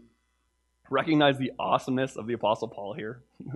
recognize 0.89 1.38
the 1.38 1.51
awesomeness 1.60 2.15
of 2.15 2.27
the 2.27 2.34
Apostle 2.34 2.67
Paul 2.67 2.93
here? 2.93 3.22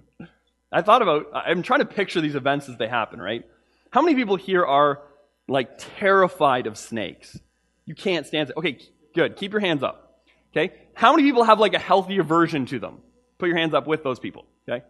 I 0.72 0.82
thought 0.82 1.02
about, 1.02 1.28
I'm 1.34 1.62
trying 1.62 1.82
to 1.82 1.86
picture 1.86 2.20
these 2.20 2.36
events 2.36 2.68
as 2.68 2.78
they 2.78 2.88
happen, 2.88 3.22
right? 3.22 3.46
How 3.92 4.02
many 4.02 4.16
people 4.16 4.36
here 4.36 4.66
are 4.66 5.02
like 5.48 5.70
terrified 5.98 6.66
of 6.66 6.78
snakes? 6.78 7.40
You 7.86 7.94
can't 7.94 8.26
stand 8.26 8.50
it. 8.50 8.58
Okay, 8.58 8.80
good. 9.14 9.36
Keep 9.36 9.52
your 9.52 9.62
hands 9.62 9.84
up. 9.84 10.22
Okay? 10.52 10.74
How 10.94 11.16
many 11.16 11.24
people 11.24 11.44
have 11.44 11.60
like 11.60 11.74
a 11.74 11.80
healthy 11.80 12.18
aversion 12.18 12.66
to 12.68 12.80
them? 12.80 13.00
Put 13.38 13.50
your 13.50 13.58
hands 13.58 13.74
up 13.74 13.88
with 13.88 14.04
those 14.04 14.20
people. 14.20 14.46
Okay? 14.68 14.84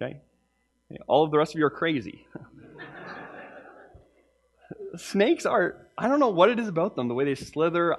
Okay? 0.00 0.20
All 1.08 1.24
of 1.24 1.30
the 1.30 1.38
rest 1.38 1.54
of 1.54 1.58
you 1.58 1.66
are 1.66 1.70
crazy. 1.70 2.26
Snakes 4.96 5.44
are, 5.44 5.88
I 5.98 6.08
don't 6.08 6.20
know 6.20 6.28
what 6.28 6.50
it 6.50 6.60
is 6.60 6.68
about 6.68 6.94
them, 6.94 7.08
the 7.08 7.14
way 7.14 7.24
they 7.24 7.34
slither. 7.34 7.96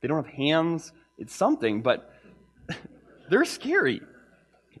They 0.00 0.08
don't 0.08 0.24
have 0.24 0.34
hands. 0.34 0.92
It's 1.18 1.34
something, 1.34 1.82
but 1.82 2.12
they're 3.30 3.44
scary. 3.44 4.02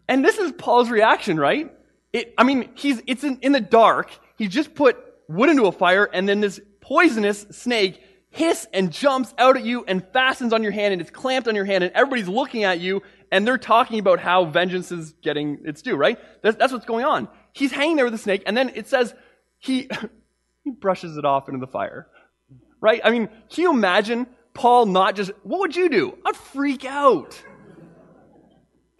And 0.08 0.24
this 0.24 0.38
is 0.38 0.52
Paul's 0.52 0.90
reaction, 0.90 1.38
right? 1.38 1.72
It, 2.12 2.34
I 2.36 2.44
mean, 2.44 2.70
he's, 2.74 3.00
it's 3.06 3.24
in, 3.24 3.38
in 3.42 3.52
the 3.52 3.60
dark. 3.60 4.10
He 4.36 4.48
just 4.48 4.74
put 4.74 4.98
wood 5.28 5.48
into 5.48 5.66
a 5.66 5.72
fire, 5.72 6.04
and 6.12 6.28
then 6.28 6.40
this 6.40 6.60
poisonous 6.80 7.46
snake 7.50 8.02
hiss 8.30 8.66
and 8.72 8.92
jumps 8.92 9.34
out 9.38 9.56
at 9.56 9.64
you 9.64 9.84
and 9.86 10.04
fastens 10.12 10.52
on 10.52 10.62
your 10.62 10.72
hand 10.72 10.92
and 10.92 11.00
it's 11.00 11.10
clamped 11.10 11.48
on 11.48 11.54
your 11.54 11.64
hand 11.64 11.82
and 11.82 11.92
everybody's 11.94 12.28
looking 12.28 12.62
at 12.64 12.78
you 12.78 13.02
and 13.32 13.46
they're 13.46 13.58
talking 13.58 13.98
about 13.98 14.20
how 14.20 14.44
vengeance 14.44 14.92
is 14.92 15.12
getting 15.20 15.58
its 15.64 15.82
due, 15.82 15.96
right? 15.96 16.18
That's, 16.42 16.56
that's 16.56 16.72
what's 16.72 16.86
going 16.86 17.04
on. 17.04 17.28
He's 17.52 17.72
hanging 17.72 17.96
there 17.96 18.04
with 18.04 18.12
the 18.12 18.18
snake 18.18 18.44
and 18.46 18.56
then 18.56 18.70
it 18.74 18.86
says 18.86 19.14
he, 19.58 19.88
he 20.64 20.70
brushes 20.70 21.16
it 21.16 21.24
off 21.24 21.48
into 21.48 21.58
the 21.58 21.66
fire, 21.66 22.06
right? 22.80 23.00
I 23.02 23.10
mean, 23.10 23.28
can 23.50 23.62
you 23.62 23.72
imagine 23.72 24.28
Paul 24.54 24.86
not 24.86 25.16
just, 25.16 25.32
what 25.42 25.60
would 25.60 25.76
you 25.76 25.88
do? 25.88 26.16
I'd 26.24 26.36
freak 26.36 26.84
out. 26.84 27.42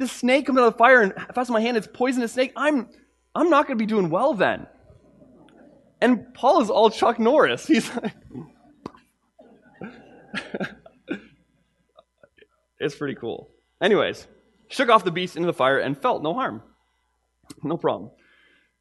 This 0.00 0.11
snake 0.11 0.47
comes 0.47 0.59
out 0.59 0.66
of 0.66 0.73
the 0.73 0.78
fire 0.78 1.02
and 1.02 1.12
fastens 1.35 1.50
my 1.50 1.61
hand, 1.61 1.76
it's 1.76 1.87
poisonous 1.87 2.33
snake. 2.33 2.54
I'm, 2.57 2.88
I'm 3.35 3.50
not 3.50 3.66
going 3.66 3.76
to 3.78 3.83
be 3.83 3.87
doing 3.87 4.09
well 4.09 4.33
then. 4.33 4.66
And 6.00 6.33
Paul 6.33 6.62
is 6.62 6.71
all 6.71 6.88
Chuck 6.88 7.19
Norris. 7.19 7.66
He's 7.69 7.95
like, 7.95 8.14
it's 12.80 12.95
pretty 12.95 13.14
cool. 13.14 13.50
Anyways, 13.83 14.26
shook 14.69 14.88
off 14.88 15.04
the 15.04 15.11
beast 15.11 15.37
into 15.37 15.45
the 15.45 15.52
fire 15.52 15.78
and 15.78 16.00
felt 16.00 16.23
no 16.23 16.33
harm. 16.33 16.62
No 17.62 17.76
problem. 17.76 18.11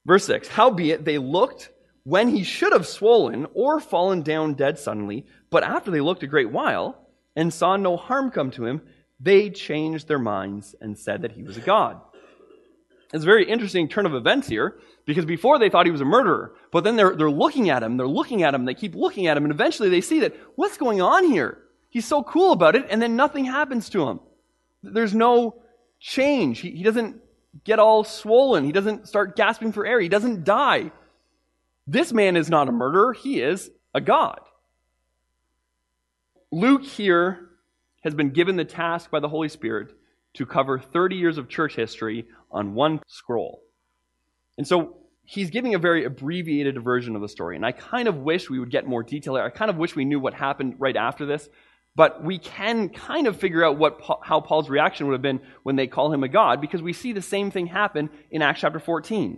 Verse 0.05 0.23
6 0.23 0.47
Howbeit 0.47 1.03
they 1.03 1.17
looked 1.17 1.69
when 2.05 2.29
he 2.29 2.43
should 2.43 2.71
have 2.71 2.87
swollen 2.87 3.45
or 3.53 3.81
fallen 3.81 4.21
down 4.21 4.53
dead 4.53 4.79
suddenly, 4.79 5.25
but 5.49 5.63
after 5.63 5.91
they 5.91 5.99
looked 5.99 6.23
a 6.23 6.27
great 6.27 6.49
while 6.49 7.09
and 7.35 7.53
saw 7.53 7.75
no 7.75 7.97
harm 7.97 8.31
come 8.31 8.51
to 8.51 8.65
him, 8.65 8.81
they 9.19 9.49
changed 9.49 10.07
their 10.07 10.19
minds 10.19 10.75
and 10.79 10.97
said 10.97 11.23
that 11.23 11.33
he 11.33 11.43
was 11.43 11.57
a 11.57 11.61
god. 11.61 11.99
It's 13.13 13.23
a 13.23 13.25
very 13.25 13.49
interesting 13.49 13.87
turn 13.87 14.05
of 14.05 14.13
events 14.13 14.47
here 14.47 14.79
because 15.05 15.25
before 15.25 15.57
they 15.57 15.69
thought 15.69 15.85
he 15.85 15.91
was 15.91 16.01
a 16.01 16.05
murderer, 16.05 16.53
but 16.71 16.83
then 16.83 16.95
they're, 16.95 17.15
they're 17.15 17.31
looking 17.31 17.69
at 17.69 17.81
him, 17.81 17.97
they're 17.97 18.07
looking 18.07 18.43
at 18.43 18.53
him, 18.53 18.65
they 18.65 18.75
keep 18.75 18.93
looking 18.93 19.25
at 19.27 19.35
him, 19.35 19.43
and 19.43 19.51
eventually 19.51 19.89
they 19.89 20.01
see 20.01 20.19
that 20.19 20.35
what's 20.55 20.77
going 20.77 21.01
on 21.01 21.25
here? 21.25 21.57
He's 21.89 22.05
so 22.05 22.21
cool 22.21 22.51
about 22.51 22.75
it, 22.75 22.85
and 22.89 23.01
then 23.01 23.15
nothing 23.15 23.45
happens 23.45 23.89
to 23.89 24.07
him. 24.07 24.19
There's 24.83 25.15
no 25.15 25.63
change. 25.99 26.59
He, 26.59 26.69
he 26.69 26.83
doesn't 26.83 27.17
get 27.63 27.79
all 27.79 28.03
swollen, 28.03 28.63
he 28.63 28.71
doesn't 28.71 29.07
start 29.07 29.35
gasping 29.35 29.71
for 29.71 29.85
air, 29.85 29.99
he 29.99 30.09
doesn't 30.09 30.43
die. 30.43 30.91
This 31.87 32.13
man 32.13 32.37
is 32.37 32.49
not 32.49 32.69
a 32.69 32.71
murderer, 32.71 33.13
he 33.13 33.41
is 33.41 33.71
a 33.95 34.01
God. 34.01 34.39
Luke 36.51 36.83
here 36.83 37.48
has 38.01 38.13
been 38.13 38.29
given 38.29 38.55
the 38.55 38.65
task 38.65 39.11
by 39.11 39.19
the 39.19 39.29
Holy 39.29 39.49
Spirit 39.49 39.93
to 40.35 40.45
cover 40.45 40.79
30 40.79 41.15
years 41.15 41.37
of 41.37 41.49
church 41.49 41.75
history 41.75 42.27
on 42.51 42.73
one 42.73 43.01
scroll. 43.07 43.61
And 44.57 44.67
so 44.67 44.97
he's 45.23 45.49
giving 45.49 45.75
a 45.75 45.79
very 45.79 46.05
abbreviated 46.05 46.83
version 46.83 47.15
of 47.15 47.21
the 47.21 47.29
story. 47.29 47.55
And 47.55 47.65
I 47.65 47.71
kind 47.71 48.07
of 48.07 48.17
wish 48.17 48.49
we 48.49 48.59
would 48.59 48.71
get 48.71 48.87
more 48.87 49.03
detail 49.03 49.33
there. 49.33 49.43
I 49.43 49.49
kind 49.49 49.69
of 49.69 49.77
wish 49.77 49.95
we 49.95 50.05
knew 50.05 50.19
what 50.19 50.33
happened 50.33 50.75
right 50.79 50.95
after 50.95 51.25
this. 51.25 51.49
But 51.95 52.23
we 52.23 52.39
can 52.39 52.89
kind 52.89 53.27
of 53.27 53.37
figure 53.37 53.63
out 53.63 53.77
what, 53.77 53.99
how 54.23 54.39
Paul's 54.39 54.69
reaction 54.69 55.07
would 55.07 55.13
have 55.13 55.21
been 55.21 55.41
when 55.63 55.75
they 55.75 55.87
call 55.87 56.13
him 56.13 56.23
a 56.23 56.29
god, 56.29 56.61
because 56.61 56.81
we 56.81 56.93
see 56.93 57.13
the 57.13 57.21
same 57.21 57.51
thing 57.51 57.67
happen 57.67 58.09
in 58.31 58.41
Acts 58.41 58.61
chapter 58.61 58.79
14. 58.79 59.37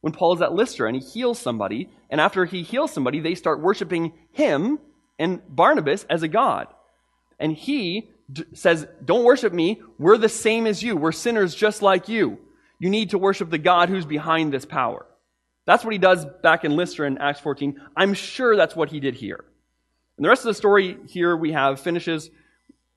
When 0.00 0.12
Paul 0.12 0.34
is 0.34 0.42
at 0.42 0.52
Lystra 0.52 0.88
and 0.88 0.96
he 0.96 1.02
heals 1.02 1.38
somebody, 1.38 1.90
and 2.10 2.20
after 2.20 2.44
he 2.44 2.62
heals 2.62 2.90
somebody, 2.90 3.20
they 3.20 3.34
start 3.34 3.60
worshiping 3.60 4.12
him 4.32 4.80
and 5.18 5.40
Barnabas 5.48 6.04
as 6.10 6.22
a 6.22 6.28
god. 6.28 6.66
And 7.42 7.52
he 7.52 8.08
d- 8.32 8.44
says, 8.54 8.86
Don't 9.04 9.24
worship 9.24 9.52
me. 9.52 9.82
We're 9.98 10.16
the 10.16 10.28
same 10.28 10.66
as 10.66 10.82
you. 10.82 10.96
We're 10.96 11.12
sinners 11.12 11.54
just 11.54 11.82
like 11.82 12.08
you. 12.08 12.38
you 12.78 12.88
need 12.88 13.10
to 13.10 13.18
worship 13.18 13.50
the 13.50 13.58
God 13.58 13.88
who's 13.88 14.06
behind 14.06 14.52
this 14.52 14.64
power. 14.64 15.04
That's 15.66 15.84
what 15.84 15.92
he 15.92 15.98
does 15.98 16.24
back 16.42 16.64
in 16.64 16.76
Lystra 16.76 17.06
in 17.06 17.18
Acts 17.18 17.40
14. 17.40 17.80
I'm 17.96 18.14
sure 18.14 18.56
that's 18.56 18.74
what 18.74 18.90
he 18.90 19.00
did 19.00 19.14
here. 19.16 19.44
And 20.16 20.24
the 20.24 20.28
rest 20.28 20.42
of 20.42 20.46
the 20.46 20.54
story 20.54 20.96
here 21.08 21.36
we 21.36 21.52
have 21.52 21.80
finishes 21.80 22.30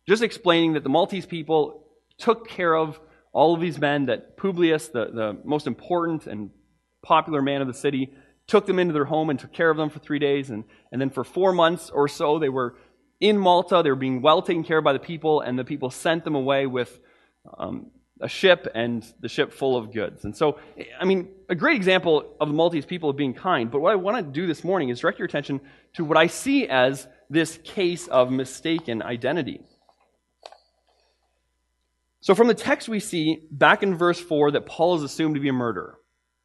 just 0.08 0.22
explaining 0.22 0.74
that 0.74 0.84
the 0.84 0.90
Maltese 0.90 1.26
people 1.26 1.88
took 2.18 2.48
care 2.48 2.76
of 2.76 3.00
all 3.34 3.56
of 3.56 3.62
these 3.62 3.80
men, 3.80 4.06
that 4.06 4.38
Publius, 4.38 4.88
the, 4.90 5.06
the 5.06 5.38
most 5.44 5.66
important 5.66 6.28
and 6.28 6.52
popular 7.02 7.42
man 7.42 7.62
of 7.62 7.68
the 7.68 7.74
city, 7.74 8.14
took 8.48 8.68
them 8.68 8.78
into 8.78 8.94
their 8.94 9.06
home 9.06 9.30
and 9.30 9.40
took 9.40 9.52
care 9.52 9.72
of 9.72 9.78
them 9.78 9.90
for 9.90 10.00
three 10.00 10.20
days. 10.20 10.52
And, 10.52 10.64
and 10.92 11.02
then 11.02 11.10
for 11.10 11.24
four 11.24 11.52
months 11.52 11.90
or 11.90 12.08
so, 12.08 12.38
they 12.38 12.50
were 12.50 12.76
in 13.20 13.38
Malta. 13.38 13.82
They 13.84 13.90
were 13.90 13.96
being 13.96 14.22
well 14.22 14.42
taken 14.42 14.64
care 14.64 14.80
of 14.80 14.84
by 14.84 14.94
the 14.94 15.00
people, 15.00 15.42
and 15.42 15.58
the 15.58 15.64
people 15.64 15.90
sent 15.90 16.24
them 16.24 16.36
away 16.36 16.68
with 16.68 17.00
um, 17.58 17.92
a 18.22 18.28
ship 18.28 18.68
and 18.74 19.06
the 19.20 19.28
ship 19.28 19.52
full 19.52 19.76
of 19.76 19.94
goods. 19.94 20.24
And 20.24 20.36
so, 20.36 20.60
I 21.00 21.06
mean, 21.06 21.30
a 21.50 21.56
great 21.56 21.76
example 21.76 22.36
of 22.40 22.48
the 22.48 22.54
Maltese 22.54 22.86
people 22.86 23.10
of 23.10 23.18
being 23.18 23.34
kind. 23.34 23.70
But 23.70 23.82
what 23.82 23.92
I 23.92 23.96
want 23.96 24.18
to 24.18 24.24
do 24.24 24.48
this 24.48 24.64
morning 24.64 24.90
is 24.90 25.00
direct 25.00 25.20
your 25.20 25.26
attention 25.26 25.60
to 25.94 26.06
what 26.06 26.18
I 26.18 26.28
see 26.28 26.68
as 26.68 27.08
this 27.30 27.60
case 27.64 28.08
of 28.08 28.32
mistaken 28.32 29.02
identity. 29.02 29.62
So, 32.22 32.34
from 32.34 32.48
the 32.48 32.56
text, 32.56 32.90
we 32.90 33.00
see 33.00 33.44
back 33.52 33.84
in 33.84 33.96
verse 33.96 34.20
4 34.20 34.52
that 34.52 34.66
Paul 34.66 34.96
is 34.96 35.04
assumed 35.04 35.36
to 35.36 35.42
be 35.42 35.50
a 35.50 35.54
murderer. 35.54 36.00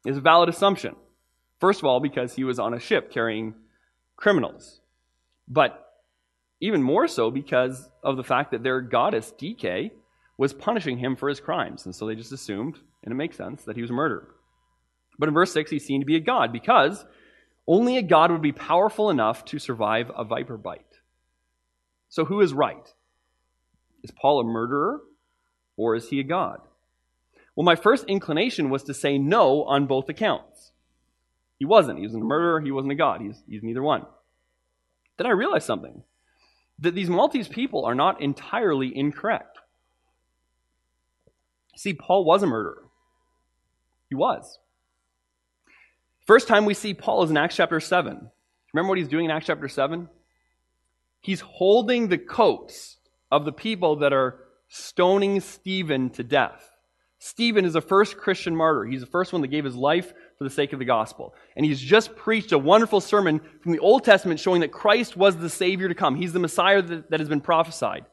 It's 0.05 0.17
a 0.17 0.21
valid 0.21 0.49
assumption. 0.49 0.95
First 1.59 1.79
of 1.79 1.85
all, 1.85 1.99
because 1.99 2.35
he 2.35 2.43
was 2.43 2.59
on 2.59 2.73
a 2.73 2.79
ship 2.79 3.11
carrying 3.11 3.55
criminals. 4.15 4.81
But 5.47 5.90
even 6.61 6.83
more 6.83 7.07
so 7.07 7.31
because 7.31 7.89
of 8.03 8.17
the 8.17 8.23
fact 8.23 8.51
that 8.51 8.63
their 8.63 8.81
goddess, 8.81 9.31
Dike, 9.31 9.91
was 10.37 10.53
punishing 10.53 10.99
him 10.99 11.15
for 11.15 11.27
his 11.27 11.39
crimes. 11.39 11.85
And 11.85 11.93
so 11.93 12.05
they 12.05 12.15
just 12.15 12.31
assumed, 12.31 12.77
and 13.03 13.11
it 13.11 13.15
makes 13.15 13.35
sense, 13.35 13.63
that 13.63 13.75
he 13.75 13.81
was 13.81 13.89
a 13.89 13.95
murderer. 13.95 14.35
But 15.19 15.27
in 15.27 15.33
verse 15.33 15.51
6, 15.51 15.71
he's 15.71 15.85
seen 15.85 16.01
to 16.01 16.05
be 16.05 16.15
a 16.15 16.21
god 16.21 16.53
because 16.53 17.03
only 17.67 17.97
a 17.97 18.01
god 18.03 18.31
would 18.31 18.41
be 18.41 18.51
powerful 18.51 19.09
enough 19.09 19.43
to 19.45 19.59
survive 19.59 20.11
a 20.15 20.23
viper 20.23 20.57
bite. 20.57 20.99
So 22.09 22.25
who 22.25 22.41
is 22.41 22.53
right? 22.53 22.87
Is 24.03 24.11
Paul 24.11 24.39
a 24.39 24.43
murderer 24.43 25.01
or 25.77 25.95
is 25.95 26.09
he 26.09 26.19
a 26.19 26.23
god? 26.23 26.59
Well, 27.55 27.65
my 27.65 27.75
first 27.75 28.05
inclination 28.05 28.69
was 28.69 28.83
to 28.83 28.93
say 28.93 29.17
no 29.17 29.63
on 29.63 29.87
both 29.87 30.09
accounts. 30.09 30.71
He 31.57 31.65
wasn't. 31.65 31.99
He 31.99 32.05
wasn't 32.05 32.23
a 32.23 32.27
murderer. 32.27 32.61
He 32.61 32.71
wasn't 32.71 32.93
a 32.93 32.95
god. 32.95 33.21
He's, 33.21 33.43
he's 33.47 33.63
neither 33.63 33.83
one. 33.83 34.05
Then 35.17 35.27
I 35.27 35.31
realized 35.31 35.65
something 35.65 36.03
that 36.81 36.95
these 36.95 37.09
Maltese 37.09 37.47
people 37.47 37.85
are 37.85 37.95
not 37.95 38.21
entirely 38.21 38.95
incorrect. 38.95 39.59
See, 41.75 41.93
Paul 41.93 42.25
was 42.25 42.43
a 42.43 42.47
murderer. 42.47 42.83
He 44.09 44.15
was. 44.15 44.59
First 46.25 46.47
time 46.47 46.65
we 46.65 46.73
see 46.73 46.93
Paul 46.93 47.23
is 47.23 47.31
in 47.31 47.37
Acts 47.37 47.55
chapter 47.55 47.79
7. 47.79 48.29
Remember 48.73 48.89
what 48.89 48.97
he's 48.97 49.07
doing 49.07 49.25
in 49.25 49.31
Acts 49.31 49.47
chapter 49.47 49.67
7? 49.67 50.09
He's 51.21 51.41
holding 51.41 52.07
the 52.07 52.17
coats 52.17 52.97
of 53.31 53.45
the 53.45 53.51
people 53.51 53.97
that 53.97 54.13
are 54.13 54.39
stoning 54.67 55.39
Stephen 55.39 56.09
to 56.11 56.23
death. 56.23 56.69
Stephen 57.19 57.65
is 57.65 57.73
the 57.73 57.81
first 57.81 58.17
Christian 58.17 58.55
martyr. 58.55 58.85
He's 58.85 59.01
the 59.01 59.07
first 59.07 59.31
one 59.31 59.41
that 59.41 59.49
gave 59.49 59.65
his 59.65 59.75
life 59.75 60.13
for 60.41 60.45
the 60.45 60.49
sake 60.49 60.73
of 60.73 60.79
the 60.79 60.85
gospel. 60.85 61.35
And 61.55 61.63
he's 61.63 61.79
just 61.79 62.15
preached 62.15 62.51
a 62.51 62.57
wonderful 62.57 62.99
sermon 62.99 63.41
from 63.61 63.73
the 63.73 63.77
Old 63.77 64.03
Testament 64.03 64.39
showing 64.39 64.61
that 64.61 64.71
Christ 64.71 65.15
was 65.15 65.37
the 65.37 65.51
Savior 65.51 65.87
to 65.87 65.93
come. 65.93 66.15
He's 66.15 66.33
the 66.33 66.39
Messiah 66.39 66.81
that, 66.81 67.11
that 67.11 67.19
has 67.19 67.29
been 67.29 67.41
prophesied. 67.41 68.07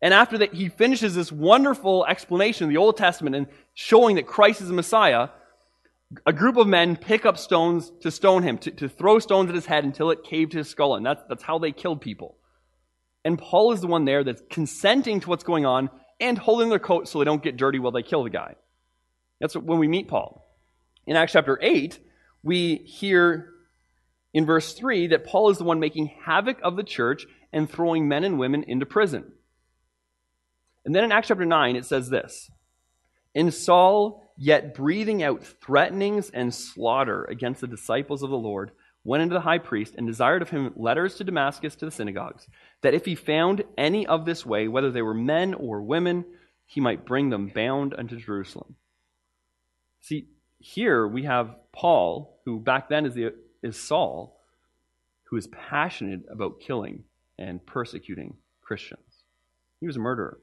And 0.00 0.14
after 0.14 0.38
that, 0.38 0.54
he 0.54 0.68
finishes 0.68 1.16
this 1.16 1.32
wonderful 1.32 2.06
explanation 2.06 2.62
of 2.62 2.70
the 2.70 2.76
Old 2.76 2.96
Testament 2.96 3.34
and 3.34 3.48
showing 3.72 4.14
that 4.14 4.28
Christ 4.28 4.60
is 4.60 4.68
the 4.68 4.72
Messiah. 4.72 5.30
A 6.24 6.32
group 6.32 6.56
of 6.58 6.68
men 6.68 6.94
pick 6.94 7.26
up 7.26 7.38
stones 7.38 7.90
to 8.02 8.12
stone 8.12 8.44
him, 8.44 8.56
to, 8.58 8.70
to 8.70 8.88
throw 8.88 9.18
stones 9.18 9.48
at 9.48 9.56
his 9.56 9.66
head 9.66 9.82
until 9.82 10.12
it 10.12 10.22
caved 10.22 10.52
his 10.52 10.68
skull 10.68 10.94
And 10.94 11.04
That's, 11.04 11.24
that's 11.28 11.42
how 11.42 11.58
they 11.58 11.72
killed 11.72 12.00
people. 12.00 12.36
And 13.24 13.36
Paul 13.36 13.72
is 13.72 13.80
the 13.80 13.88
one 13.88 14.04
there 14.04 14.22
that's 14.22 14.44
consenting 14.48 15.18
to 15.18 15.28
what's 15.28 15.42
going 15.42 15.66
on 15.66 15.90
and 16.20 16.38
holding 16.38 16.68
their 16.68 16.78
coat 16.78 17.08
so 17.08 17.18
they 17.18 17.24
don't 17.24 17.42
get 17.42 17.56
dirty 17.56 17.80
while 17.80 17.90
they 17.90 18.04
kill 18.04 18.22
the 18.22 18.30
guy. 18.30 18.54
That's 19.40 19.56
when 19.56 19.80
we 19.80 19.88
meet 19.88 20.06
Paul. 20.06 20.43
In 21.06 21.16
Acts 21.16 21.32
chapter 21.32 21.58
8, 21.60 21.98
we 22.42 22.76
hear 22.76 23.50
in 24.32 24.46
verse 24.46 24.74
3 24.74 25.08
that 25.08 25.26
Paul 25.26 25.50
is 25.50 25.58
the 25.58 25.64
one 25.64 25.80
making 25.80 26.12
havoc 26.24 26.58
of 26.62 26.76
the 26.76 26.82
church 26.82 27.26
and 27.52 27.70
throwing 27.70 28.08
men 28.08 28.24
and 28.24 28.38
women 28.38 28.64
into 28.64 28.86
prison. 28.86 29.32
And 30.84 30.94
then 30.94 31.04
in 31.04 31.12
Acts 31.12 31.28
chapter 31.28 31.44
9, 31.44 31.76
it 31.76 31.84
says 31.84 32.10
this 32.10 32.50
In 33.34 33.50
Saul, 33.50 34.22
yet 34.36 34.74
breathing 34.74 35.22
out 35.22 35.44
threatenings 35.44 36.30
and 36.30 36.52
slaughter 36.52 37.24
against 37.24 37.60
the 37.60 37.66
disciples 37.66 38.22
of 38.22 38.30
the 38.30 38.36
Lord, 38.36 38.72
went 39.04 39.22
into 39.22 39.34
the 39.34 39.40
high 39.40 39.58
priest 39.58 39.94
and 39.96 40.06
desired 40.06 40.42
of 40.42 40.50
him 40.50 40.72
letters 40.76 41.16
to 41.16 41.24
Damascus 41.24 41.76
to 41.76 41.84
the 41.84 41.90
synagogues, 41.90 42.46
that 42.82 42.94
if 42.94 43.04
he 43.04 43.14
found 43.14 43.62
any 43.78 44.06
of 44.06 44.24
this 44.24 44.44
way, 44.44 44.68
whether 44.68 44.90
they 44.90 45.02
were 45.02 45.14
men 45.14 45.54
or 45.54 45.82
women, 45.82 46.24
he 46.66 46.80
might 46.80 47.06
bring 47.06 47.30
them 47.30 47.52
bound 47.54 47.94
unto 47.94 48.16
Jerusalem. 48.16 48.76
See, 50.00 50.28
here 50.64 51.06
we 51.06 51.24
have 51.24 51.54
Paul, 51.72 52.40
who 52.44 52.60
back 52.60 52.88
then 52.88 53.06
is, 53.06 53.14
the, 53.14 53.34
is 53.62 53.78
Saul, 53.78 54.40
who 55.24 55.36
is 55.36 55.46
passionate 55.48 56.22
about 56.30 56.60
killing 56.60 57.04
and 57.38 57.64
persecuting 57.64 58.36
Christians. 58.62 59.00
He 59.80 59.86
was 59.86 59.96
a 59.96 60.00
murderer 60.00 60.38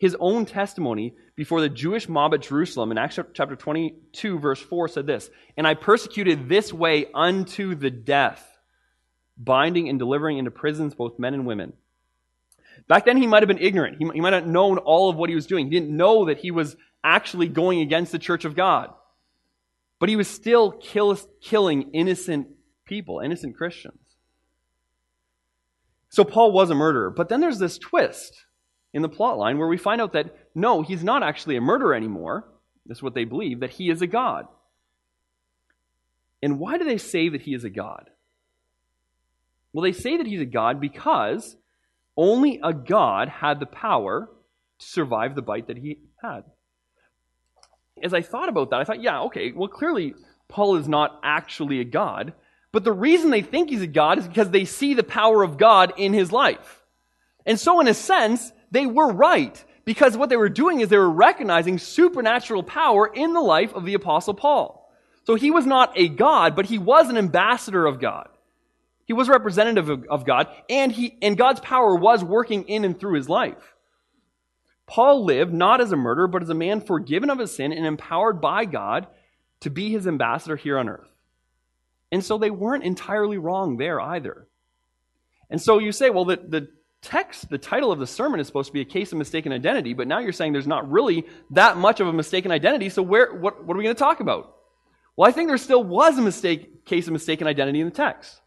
his 0.00 0.16
own 0.18 0.46
testimony 0.46 1.14
before 1.36 1.60
the 1.60 1.68
Jewish 1.68 2.08
mob 2.08 2.32
at 2.32 2.40
Jerusalem 2.40 2.90
in 2.90 2.96
Acts 2.96 3.18
chapter 3.34 3.54
22, 3.54 4.38
verse 4.38 4.58
4 4.58 4.88
said 4.88 5.06
this 5.06 5.30
And 5.56 5.66
I 5.66 5.74
persecuted 5.74 6.48
this 6.48 6.72
way 6.72 7.06
unto 7.14 7.74
the 7.74 7.90
death, 7.90 8.44
binding 9.36 9.90
and 9.90 9.98
delivering 9.98 10.38
into 10.38 10.50
prisons 10.50 10.94
both 10.94 11.18
men 11.18 11.34
and 11.34 11.46
women. 11.46 11.74
Back 12.88 13.04
then, 13.04 13.18
he 13.18 13.26
might 13.26 13.42
have 13.42 13.48
been 13.48 13.58
ignorant. 13.58 13.98
He, 13.98 14.20
might 14.20 14.32
have 14.32 14.46
known 14.46 14.78
all 14.78 15.10
of 15.10 15.16
what 15.16 15.28
he 15.28 15.34
was 15.34 15.46
doing. 15.46 15.66
He 15.66 15.70
didn't 15.70 15.94
know 15.94 16.26
that 16.26 16.38
he 16.38 16.50
was 16.50 16.76
actually 17.04 17.48
going 17.48 17.80
against 17.80 18.10
the 18.10 18.18
church 18.18 18.46
of 18.46 18.56
God. 18.56 18.90
But 20.00 20.08
he 20.08 20.16
was 20.16 20.26
still 20.26 20.72
kill, 20.72 21.14
killing 21.40 21.90
innocent 21.92 22.48
people, 22.84 23.20
innocent 23.20 23.56
Christians. 23.56 24.00
So 26.08 26.24
Paul 26.24 26.50
was 26.50 26.70
a 26.70 26.74
murderer. 26.74 27.10
But 27.10 27.28
then 27.28 27.40
there's 27.40 27.60
this 27.60 27.78
twist 27.78 28.46
in 28.92 29.02
the 29.02 29.08
plot 29.08 29.38
line 29.38 29.58
where 29.58 29.68
we 29.68 29.76
find 29.76 30.00
out 30.00 30.14
that 30.14 30.34
no, 30.54 30.82
he's 30.82 31.04
not 31.04 31.22
actually 31.22 31.56
a 31.56 31.60
murderer 31.60 31.94
anymore. 31.94 32.48
That's 32.86 33.02
what 33.02 33.14
they 33.14 33.24
believe, 33.24 33.60
that 33.60 33.70
he 33.70 33.90
is 33.90 34.02
a 34.02 34.08
God. 34.08 34.48
And 36.42 36.58
why 36.58 36.78
do 36.78 36.84
they 36.84 36.98
say 36.98 37.28
that 37.28 37.42
he 37.42 37.54
is 37.54 37.62
a 37.62 37.70
God? 37.70 38.10
Well, 39.72 39.82
they 39.82 39.92
say 39.92 40.16
that 40.16 40.26
he's 40.26 40.40
a 40.40 40.46
God 40.46 40.80
because 40.80 41.56
only 42.16 42.58
a 42.64 42.72
God 42.72 43.28
had 43.28 43.60
the 43.60 43.66
power 43.66 44.28
to 44.78 44.86
survive 44.86 45.34
the 45.34 45.42
bite 45.42 45.68
that 45.68 45.76
he 45.76 45.98
had. 46.22 46.44
As 48.02 48.14
I 48.14 48.22
thought 48.22 48.48
about 48.48 48.70
that, 48.70 48.80
I 48.80 48.84
thought, 48.84 49.02
yeah, 49.02 49.22
okay, 49.22 49.52
well, 49.52 49.68
clearly 49.68 50.14
Paul 50.48 50.76
is 50.76 50.88
not 50.88 51.20
actually 51.22 51.80
a 51.80 51.84
God. 51.84 52.32
But 52.72 52.84
the 52.84 52.92
reason 52.92 53.30
they 53.30 53.42
think 53.42 53.70
he's 53.70 53.82
a 53.82 53.86
God 53.86 54.18
is 54.18 54.28
because 54.28 54.50
they 54.50 54.64
see 54.64 54.94
the 54.94 55.02
power 55.02 55.42
of 55.42 55.58
God 55.58 55.92
in 55.96 56.12
his 56.12 56.30
life. 56.30 56.84
And 57.44 57.58
so, 57.58 57.80
in 57.80 57.88
a 57.88 57.94
sense, 57.94 58.52
they 58.70 58.86
were 58.86 59.12
right 59.12 59.64
because 59.84 60.16
what 60.16 60.28
they 60.28 60.36
were 60.36 60.48
doing 60.48 60.80
is 60.80 60.88
they 60.88 60.96
were 60.96 61.10
recognizing 61.10 61.78
supernatural 61.78 62.62
power 62.62 63.06
in 63.12 63.32
the 63.32 63.40
life 63.40 63.74
of 63.74 63.84
the 63.84 63.94
apostle 63.94 64.34
Paul. 64.34 64.88
So 65.24 65.34
he 65.34 65.50
was 65.50 65.66
not 65.66 65.92
a 65.96 66.08
God, 66.08 66.54
but 66.54 66.66
he 66.66 66.78
was 66.78 67.08
an 67.08 67.18
ambassador 67.18 67.86
of 67.86 68.00
God. 68.00 68.28
He 69.06 69.12
was 69.12 69.28
representative 69.28 69.88
of, 69.88 70.04
of 70.08 70.24
God, 70.24 70.46
and 70.68 70.92
he, 70.92 71.18
and 71.20 71.36
God's 71.36 71.60
power 71.60 71.96
was 71.96 72.22
working 72.22 72.68
in 72.68 72.84
and 72.84 72.98
through 72.98 73.14
his 73.14 73.28
life. 73.28 73.74
Paul 74.90 75.24
lived 75.24 75.54
not 75.54 75.80
as 75.80 75.92
a 75.92 75.96
murderer, 75.96 76.26
but 76.26 76.42
as 76.42 76.48
a 76.48 76.54
man 76.54 76.80
forgiven 76.80 77.30
of 77.30 77.38
his 77.38 77.54
sin 77.54 77.72
and 77.72 77.86
empowered 77.86 78.40
by 78.40 78.64
God 78.64 79.06
to 79.60 79.70
be 79.70 79.88
his 79.88 80.08
ambassador 80.08 80.56
here 80.56 80.80
on 80.80 80.88
earth. 80.88 81.06
And 82.10 82.24
so 82.24 82.38
they 82.38 82.50
weren't 82.50 82.82
entirely 82.82 83.38
wrong 83.38 83.76
there 83.76 84.00
either. 84.00 84.48
And 85.48 85.62
so 85.62 85.78
you 85.78 85.92
say, 85.92 86.10
well, 86.10 86.24
the, 86.24 86.40
the 86.44 86.68
text, 87.02 87.48
the 87.48 87.56
title 87.56 87.92
of 87.92 88.00
the 88.00 88.06
sermon 88.06 88.40
is 88.40 88.48
supposed 88.48 88.66
to 88.66 88.72
be 88.72 88.80
a 88.80 88.84
case 88.84 89.12
of 89.12 89.18
mistaken 89.18 89.52
identity, 89.52 89.94
but 89.94 90.08
now 90.08 90.18
you're 90.18 90.32
saying 90.32 90.52
there's 90.52 90.66
not 90.66 90.90
really 90.90 91.24
that 91.50 91.76
much 91.76 92.00
of 92.00 92.08
a 92.08 92.12
mistaken 92.12 92.50
identity, 92.50 92.88
so 92.88 93.00
where, 93.00 93.32
what, 93.32 93.64
what 93.64 93.76
are 93.76 93.78
we 93.78 93.84
going 93.84 93.94
to 93.94 93.98
talk 93.98 94.18
about? 94.18 94.56
Well, 95.16 95.28
I 95.28 95.32
think 95.32 95.48
there 95.48 95.58
still 95.58 95.84
was 95.84 96.18
a 96.18 96.22
mistake, 96.22 96.84
case 96.84 97.06
of 97.06 97.12
mistaken 97.12 97.46
identity 97.46 97.78
in 97.78 97.86
the 97.86 97.94
text. 97.94 98.40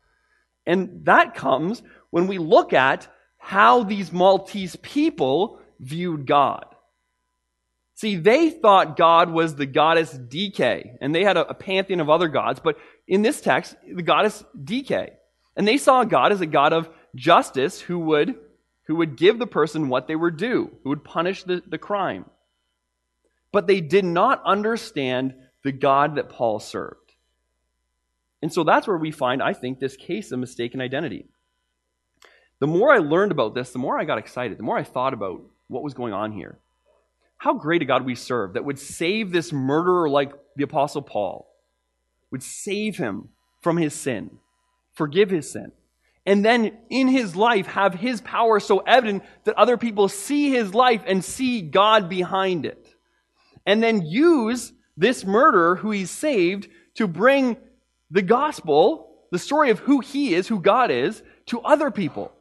And 0.66 1.06
that 1.06 1.36
comes 1.36 1.82
when 2.10 2.28
we 2.28 2.38
look 2.38 2.74
at 2.74 3.08
how 3.38 3.84
these 3.84 4.12
Maltese 4.12 4.76
people 4.76 5.62
viewed 5.84 6.26
God. 6.26 6.66
See, 7.96 8.16
they 8.16 8.50
thought 8.50 8.98
God 8.98 9.30
was 9.30 9.56
the 9.56 9.68
goddess 9.68 10.12
Dike, 10.12 10.98
and 11.00 11.14
they 11.14 11.24
had 11.24 11.38
a, 11.38 11.48
a 11.50 11.54
pantheon 11.54 12.00
of 12.00 12.10
other 12.10 12.28
gods, 12.28 12.60
but 12.60 12.78
in 13.08 13.22
this 13.22 13.40
text, 13.40 13.76
the 13.88 14.02
goddess 14.02 14.44
Dike. 14.64 15.20
And 15.56 15.68
they 15.68 15.78
saw 15.78 16.04
God 16.04 16.32
as 16.32 16.42
a 16.42 16.48
God 16.48 16.74
of 16.74 16.90
justice 17.16 17.80
who 17.80 18.00
would, 18.00 18.36
who 18.88 18.96
would 18.96 19.16
give 19.16 19.38
the 19.38 19.48
person 19.48 19.90
what 19.90 20.08
they 20.08 20.16
were 20.16 20.32
due, 20.32 20.72
who 20.84 20.90
would 20.90 21.04
punish 21.04 21.44
the, 21.44 21.62
the 21.68 21.78
crime. 21.78 22.26
but 23.54 23.68
they 23.68 23.80
did 23.80 24.04
not 24.04 24.44
understand 24.44 25.36
the 25.64 25.72
God 25.72 26.16
that 26.16 26.28
Paul 26.28 26.60
served. 26.60 27.14
And 28.42 28.52
so 28.52 28.66
that's 28.66 28.88
where 28.88 28.98
we 28.98 29.12
find, 29.12 29.42
I 29.42 29.54
think, 29.54 29.80
this 29.80 29.96
case 29.96 30.34
of 30.34 30.40
mistaken 30.40 30.82
identity. 30.82 31.28
The 32.60 32.68
more 32.68 32.92
I 32.92 32.98
learned 32.98 33.32
about 33.32 33.54
this, 33.54 33.72
the 33.72 33.80
more 33.80 33.98
I 33.98 34.04
got 34.04 34.18
excited, 34.18 34.58
the 34.58 34.64
more 34.64 34.78
I 34.78 34.84
thought 34.84 35.14
about 35.14 35.44
what 35.74 35.84
was 35.84 35.94
going 35.94 36.14
on 36.14 36.32
here. 36.32 36.60
How 37.38 37.54
great 37.54 37.82
a 37.82 37.86
God 37.86 38.06
we 38.06 38.16
serve 38.16 38.54
that 38.54 38.64
would 38.64 38.80
save 38.80 39.32
this 39.32 39.52
murderer 39.52 40.10
like 40.10 40.32
the 40.56 40.64
Apostle 40.64 41.02
Paul, 41.02 41.50
would 42.32 42.44
save 42.44 42.98
him 42.98 43.30
from 43.62 43.78
his 43.78 43.94
sin, 43.94 44.38
forgive 44.94 45.30
his 45.30 45.52
sin, 45.52 45.72
and 46.26 46.46
then 46.46 46.78
in 46.90 47.10
his 47.10 47.36
life 47.36 47.66
have 47.68 47.96
his 47.96 48.22
power 48.22 48.60
so 48.60 48.80
evident 48.80 49.24
that 49.44 49.58
other 49.58 49.78
people 49.78 50.08
see 50.08 50.52
his 50.52 50.74
life 50.74 51.02
and 51.06 51.24
see 51.24 51.62
God 51.62 52.08
behind 52.08 52.66
it. 52.66 52.88
And 53.66 53.84
then 53.84 54.06
use 54.06 54.72
this 54.96 55.26
murderer 55.26 55.76
who 55.76 55.92
he's 55.92 56.12
saved 56.12 56.70
to 56.96 57.08
bring 57.08 57.58
the 58.10 58.22
gospel, 58.22 59.16
the 59.32 59.40
story 59.40 59.70
of 59.70 59.80
who 59.80 60.00
he 60.00 60.34
is, 60.34 60.48
who 60.48 60.62
God 60.62 60.92
is, 60.92 61.22
to 61.48 61.60
other 61.62 61.92
people 61.92 62.32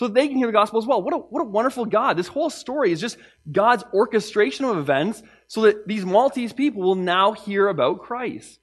so 0.00 0.06
that 0.06 0.14
they 0.14 0.28
can 0.28 0.38
hear 0.38 0.46
the 0.46 0.52
gospel 0.54 0.80
as 0.80 0.86
well. 0.86 1.02
What 1.02 1.12
a, 1.12 1.18
what 1.18 1.42
a 1.42 1.44
wonderful 1.44 1.84
God. 1.84 2.16
This 2.16 2.26
whole 2.26 2.48
story 2.48 2.90
is 2.90 3.02
just 3.02 3.18
God's 3.52 3.84
orchestration 3.92 4.64
of 4.64 4.78
events 4.78 5.22
so 5.46 5.60
that 5.64 5.86
these 5.86 6.06
Maltese 6.06 6.54
people 6.54 6.80
will 6.80 6.94
now 6.94 7.32
hear 7.32 7.68
about 7.68 8.00
Christ. 8.00 8.60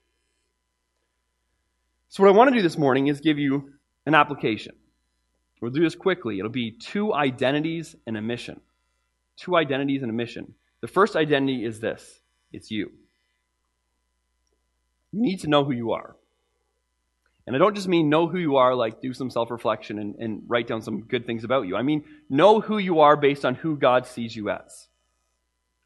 So, 2.09 2.23
what 2.23 2.29
I 2.29 2.35
want 2.35 2.49
to 2.49 2.55
do 2.55 2.63
this 2.63 2.75
morning 2.75 3.05
is 3.05 3.21
give 3.21 3.37
you 3.37 3.71
an 4.07 4.15
application. 4.15 4.73
We'll 5.61 5.69
do 5.69 5.83
this 5.83 5.93
quickly. 5.93 6.39
It'll 6.39 6.49
be 6.49 6.71
two 6.71 7.13
identities 7.13 7.95
and 8.07 8.17
a 8.17 8.21
mission. 8.23 8.59
Two 9.35 9.55
identities 9.55 10.01
and 10.01 10.09
a 10.09 10.15
mission. 10.15 10.55
The 10.81 10.87
first 10.87 11.15
identity 11.15 11.63
is 11.63 11.79
this 11.79 12.19
it's 12.51 12.71
you. 12.71 12.89
You 15.11 15.21
need 15.21 15.41
to 15.41 15.47
know 15.49 15.63
who 15.63 15.73
you 15.73 15.91
are. 15.91 16.15
And 17.47 17.55
I 17.55 17.59
don't 17.59 17.75
just 17.75 17.87
mean 17.87 18.09
know 18.09 18.27
who 18.27 18.37
you 18.37 18.57
are, 18.57 18.75
like 18.75 19.01
do 19.01 19.13
some 19.13 19.31
self 19.31 19.49
reflection 19.49 19.97
and, 19.97 20.15
and 20.15 20.43
write 20.47 20.67
down 20.67 20.81
some 20.81 21.03
good 21.03 21.25
things 21.25 21.45
about 21.45 21.65
you. 21.65 21.77
I 21.77 21.81
mean 21.81 22.03
know 22.29 22.59
who 22.59 22.77
you 22.77 22.99
are 22.99 23.15
based 23.15 23.45
on 23.45 23.55
who 23.55 23.77
God 23.77 24.05
sees 24.05 24.35
you 24.35 24.49
as. 24.49 24.87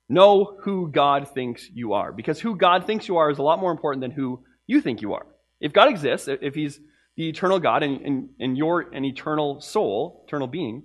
Know 0.10 0.58
who 0.62 0.91
God 0.91 1.30
thinks 1.30 1.69
you 1.71 1.93
are. 1.93 2.12
Because 2.12 2.41
who 2.41 2.58
God 2.58 2.86
thinks 2.86 3.08
you 3.08 3.17
are 3.17 3.30
is 3.30 3.38
a 3.38 3.43
lot 3.43 3.60
more 3.60 3.71
important 3.71 4.02
than 4.02 4.12
who 4.12 4.43
you 4.67 4.82
think 4.82 5.02
you 5.02 5.13
are. 5.13 5.26
If 5.62 5.71
God 5.71 5.88
exists, 5.88 6.28
if 6.28 6.54
He's 6.56 6.82
the 7.15 7.30
eternal 7.30 7.60
God 7.60 7.84
and, 7.84 8.02
and, 8.02 8.30
and 8.39 8.58
you're 8.58 8.89
an 8.93 9.06
eternal 9.06 9.62
soul, 9.62 10.26
eternal 10.28 10.47
being, 10.47 10.84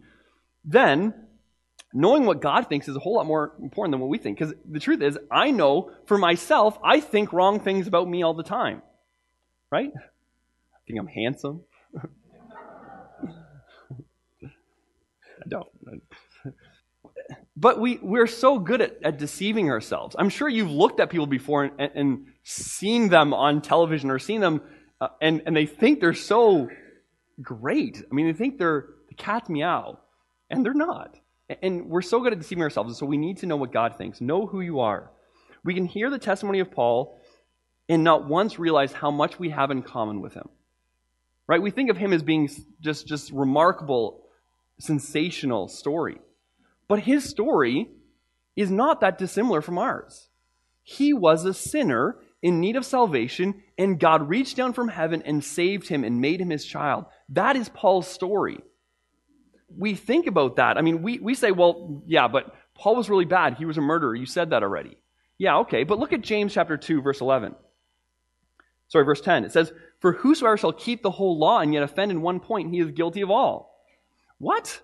then 0.65 1.15
knowing 1.93 2.27
what 2.27 2.43
God 2.43 2.69
thinks 2.69 2.87
is 2.87 2.95
a 2.95 3.01
whole 3.01 3.17
lot 3.17 3.27
more 3.27 3.55
important 3.61 3.95
than 3.95 4.01
what 4.01 4.11
we 4.11 4.19
think. 4.19 4.39
Because 4.39 4.55
the 4.71 4.79
truth 4.81 5.01
is, 5.03 5.19
I 5.31 5.51
know 5.51 5.91
for 6.07 6.19
myself, 6.19 6.79
I 6.85 7.01
think 7.01 7.33
wrong 7.33 7.61
things 7.61 7.87
about 7.87 8.09
me 8.09 8.23
all 8.23 8.35
the 8.35 8.43
time. 8.43 8.83
Right? 9.73 9.91
Think 10.87 10.99
I'm 10.99 11.07
handsome. 11.07 11.63
I 14.45 15.49
don't. 15.49 15.69
But 17.57 17.81
we, 17.81 17.99
we're 18.03 18.27
so 18.27 18.59
good 18.59 18.81
at, 18.83 18.99
at 19.03 19.19
deceiving 19.19 19.71
ourselves. 19.71 20.15
I'm 20.19 20.29
sure 20.29 20.49
you've 20.49 20.71
looked 20.71 21.01
at 21.01 21.09
people 21.09 21.27
before 21.27 21.65
and, 21.65 21.91
and, 21.95 22.27
seen 22.49 23.09
them 23.09 23.35
on 23.35 23.61
television 23.61 24.09
or 24.09 24.21
seen 24.21 24.41
them, 24.41 24.61
uh, 25.01 25.09
and, 25.21 25.43
and 25.47 25.57
they 25.57 25.67
think 25.67 25.99
they're 25.99 26.15
so 26.15 26.69
great. 27.43 28.05
I 28.09 28.15
mean, 28.15 28.27
they 28.27 28.33
think 28.33 28.57
they're 28.57 28.87
the 29.09 29.17
cat 29.17 29.49
meow, 29.49 29.99
and 30.49 30.65
they're 30.65 30.73
not. 30.73 31.19
And 31.61 31.87
we're 31.89 32.03
so 32.03 32.21
good 32.21 32.33
at 32.33 32.39
deceiving 32.39 32.63
ourselves, 32.63 32.97
so 32.97 33.05
we 33.05 33.17
need 33.17 33.39
to 33.39 33.47
know 33.47 33.57
what 33.57 33.73
God 33.73 33.99
thinks. 33.99 34.21
Know 34.21 34.47
who 34.47 34.61
you 34.61 34.79
are. 34.79 35.11
We 35.65 35.75
can 35.75 35.87
hear 35.87 36.09
the 36.09 36.21
testimony 36.21 36.61
of 36.61 36.71
Paul 36.71 37.21
and 37.89 38.05
not 38.05 38.29
once 38.29 38.61
realize 38.61 38.93
how 38.93 39.11
much 39.11 39.41
we 39.41 39.51
have 39.51 39.73
in 39.73 39.83
common 39.83 40.21
with 40.21 40.35
him. 40.35 40.49
Right? 41.49 41.63
We 41.63 41.71
think 41.71 41.91
of 41.91 41.97
him 41.97 42.13
as 42.13 42.23
being 42.23 42.51
just, 42.81 43.07
just 43.07 43.31
remarkable, 43.31 44.27
sensational 44.79 45.69
story. 45.69 46.19
But 46.89 47.01
his 47.01 47.25
story 47.25 47.89
is 48.57 48.71
not 48.71 49.01
that 49.01 49.19
dissimilar 49.19 49.61
from 49.61 49.79
ours. 49.79 50.29
He 50.83 51.13
was 51.13 51.45
a 51.45 51.55
sinner 51.55 52.17
in 52.43 52.61
need 52.61 52.77
of 52.77 52.85
salvation, 52.85 53.63
and 53.77 53.99
God 53.99 54.29
reached 54.29 54.57
down 54.57 54.73
from 54.73 54.89
heaven 54.89 55.23
and 55.23 55.43
saved 55.43 55.89
him 55.89 56.05
and 56.05 56.21
made 56.21 56.41
him 56.41 56.51
his 56.51 56.65
child. 56.65 57.07
That 57.31 57.57
is 57.57 57.69
Paul's 57.69 58.07
story. 58.07 58.61
We 59.77 59.95
think 59.95 60.27
about 60.27 60.57
that. 60.57 60.79
I 60.79 60.83
mean, 60.83 61.03
we, 61.03 61.19
we 61.19 61.35
say, 61.35 61.51
well, 61.51 62.03
yeah, 62.07 62.29
but 62.29 62.55
Paul 62.75 62.97
was 62.97 63.11
really 63.11 63.25
bad. 63.25 63.55
He 63.55 63.65
was 63.65 63.79
a 63.79 63.83
murderer. 63.83 64.15
You 64.15 64.27
said 64.27 64.51
that 64.51 64.63
already. 64.63 64.97
Yeah, 65.39 65.59
okay. 65.59 65.85
But 65.85 65.99
look 65.99 66.13
at 66.13 66.21
James 66.21 66.55
chapter 66.55 66.77
2, 66.77 67.03
verse 67.03 67.21
11. 67.21 67.55
Sorry, 68.89 69.05
verse 69.05 69.21
10. 69.21 69.45
It 69.45 69.53
says, 69.53 69.73
For 70.01 70.13
whosoever 70.13 70.57
shall 70.57 70.73
keep 70.73 71.03
the 71.03 71.11
whole 71.11 71.39
law 71.39 71.61
and 71.61 71.73
yet 71.73 71.83
offend 71.83 72.11
in 72.11 72.23
one 72.23 72.41
point, 72.41 72.71
he 72.71 72.81
is 72.81 72.91
guilty 72.91 73.23
of 73.23 73.31
all. 73.31 73.75
What? 74.39 74.81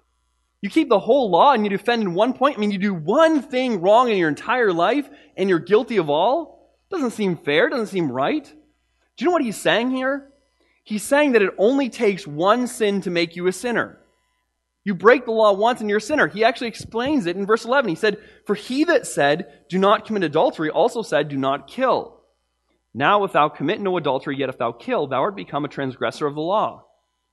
You 0.62 0.70
keep 0.70 0.88
the 0.88 0.98
whole 0.98 1.30
law 1.30 1.52
and 1.52 1.66
you 1.66 1.74
offend 1.74 2.02
in 2.02 2.14
one 2.14 2.32
point? 2.32 2.56
I 2.56 2.60
mean, 2.60 2.70
you 2.70 2.78
do 2.78 2.94
one 2.94 3.42
thing 3.42 3.80
wrong 3.80 4.08
in 4.08 4.16
your 4.16 4.28
entire 4.28 4.72
life 4.72 5.08
and 5.36 5.48
you're 5.48 5.58
guilty 5.58 5.96
of 5.96 6.08
all? 6.08 6.70
Doesn't 6.90 7.10
seem 7.10 7.36
fair, 7.36 7.68
doesn't 7.68 7.88
seem 7.88 8.10
right. 8.10 8.44
Do 8.44 9.24
you 9.24 9.26
know 9.26 9.32
what 9.32 9.42
he's 9.42 9.60
saying 9.60 9.90
here? 9.90 10.30
He's 10.84 11.02
saying 11.02 11.32
that 11.32 11.42
it 11.42 11.54
only 11.58 11.88
takes 11.88 12.26
one 12.26 12.66
sin 12.66 13.00
to 13.02 13.10
make 13.10 13.36
you 13.36 13.46
a 13.46 13.52
sinner. 13.52 13.98
You 14.84 14.94
break 14.94 15.24
the 15.24 15.32
law 15.32 15.52
once 15.52 15.80
and 15.80 15.88
you're 15.88 15.98
a 15.98 16.02
sinner. 16.02 16.26
He 16.26 16.44
actually 16.44 16.68
explains 16.68 17.26
it 17.26 17.36
in 17.36 17.46
verse 17.46 17.64
11. 17.64 17.88
He 17.88 17.94
said, 17.94 18.18
For 18.46 18.54
he 18.54 18.84
that 18.84 19.06
said, 19.06 19.64
Do 19.68 19.78
not 19.78 20.06
commit 20.06 20.24
adultery, 20.24 20.70
also 20.70 21.02
said, 21.02 21.28
Do 21.28 21.36
not 21.36 21.68
kill. 21.68 22.21
Now, 22.94 23.24
if 23.24 23.32
thou 23.32 23.48
commit 23.48 23.80
no 23.80 23.96
adultery, 23.96 24.36
yet 24.36 24.48
if 24.48 24.58
thou 24.58 24.72
kill, 24.72 25.06
thou 25.06 25.22
art 25.22 25.36
become 25.36 25.64
a 25.64 25.68
transgressor 25.68 26.26
of 26.26 26.34
the 26.34 26.42
law. 26.42 26.84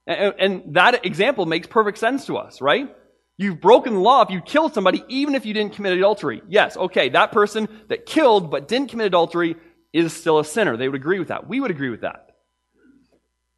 And, 0.08 0.34
and 0.40 0.76
that 0.76 1.06
example 1.06 1.46
makes 1.46 1.68
perfect 1.68 1.98
sense 1.98 2.26
to 2.28 2.38
us, 2.38 2.62
right? 2.62 2.96
You've 3.38 3.62
broken 3.62 3.94
the 3.94 4.00
law 4.00 4.22
if 4.22 4.30
you 4.30 4.42
kill 4.42 4.70
somebody, 4.70 5.04
even 5.08 5.36
if 5.36 5.46
you 5.46 5.54
didn't 5.54 5.74
commit 5.74 5.98
adultery. 5.98 6.42
Yes, 6.48 6.76
okay, 6.76 7.10
that 7.10 7.32
person 7.32 7.68
that 7.88 8.06
killed 8.06 8.52
but 8.52 8.68
didn't 8.68 8.90
commit 8.90 9.08
adultery 9.08 9.56
is 9.94 10.14
still 10.14 10.40
a 10.40 10.46
sinner. 10.46 10.78
They 10.78 10.88
would 10.88 11.00
agree 11.00 11.20
with 11.20 11.30
that. 11.30 11.48
We 11.48 11.60
would 11.60 11.72
agree 11.72 11.90
with 11.90 12.02
that. 12.02 12.36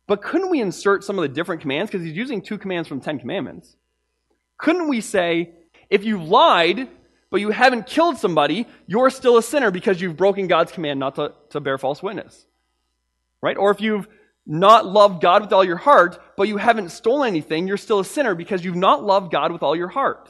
But 0.08 0.22
couldn't 0.22 0.50
we 0.50 0.60
insert 0.62 1.04
some 1.04 1.18
of 1.18 1.24
the 1.24 1.30
different 1.30 1.62
commands? 1.62 1.92
Because 1.92 2.06
he's 2.06 2.16
using 2.16 2.42
two 2.42 2.58
commands 2.58 2.88
from 2.88 3.00
the 3.00 3.06
Ten 3.06 3.20
Commandments. 3.20 3.76
Couldn't 4.58 4.90
we 4.90 5.02
say, 5.02 5.52
if 5.90 6.04
you 6.04 6.22
lied, 6.22 6.88
but 7.32 7.40
you 7.40 7.50
haven't 7.50 7.88
killed 7.88 8.18
somebody, 8.18 8.68
you're 8.86 9.10
still 9.10 9.38
a 9.38 9.44
sinner 9.44 9.72
because 9.72 10.00
you've 10.00 10.18
broken 10.18 10.48
God's 10.48 10.72
command 10.72 11.00
not 11.00 11.16
to, 11.16 11.34
to 11.50 11.62
bear 11.62 11.78
false 11.78 12.04
witness. 12.04 12.46
Right? 13.42 13.58
Or 13.58 13.72
if 13.72 13.82
you've 13.82 14.08
not 14.46 14.86
loved 14.86 15.22
God 15.22 15.42
with 15.42 15.54
all 15.54 15.64
your 15.64 15.78
heart, 15.78 16.22
but 16.36 16.50
you 16.50 16.58
haven't 16.58 16.90
stolen 16.90 17.30
anything, 17.30 17.68
you're 17.68 17.78
still 17.78 18.00
a 18.00 18.06
sinner 18.06 18.36
because 18.36 18.64
you've 18.66 18.76
not 18.76 19.04
loved 19.04 19.32
God 19.32 19.52
with 19.54 19.64
all 19.64 19.76
your 19.76 19.88
heart. 19.88 20.30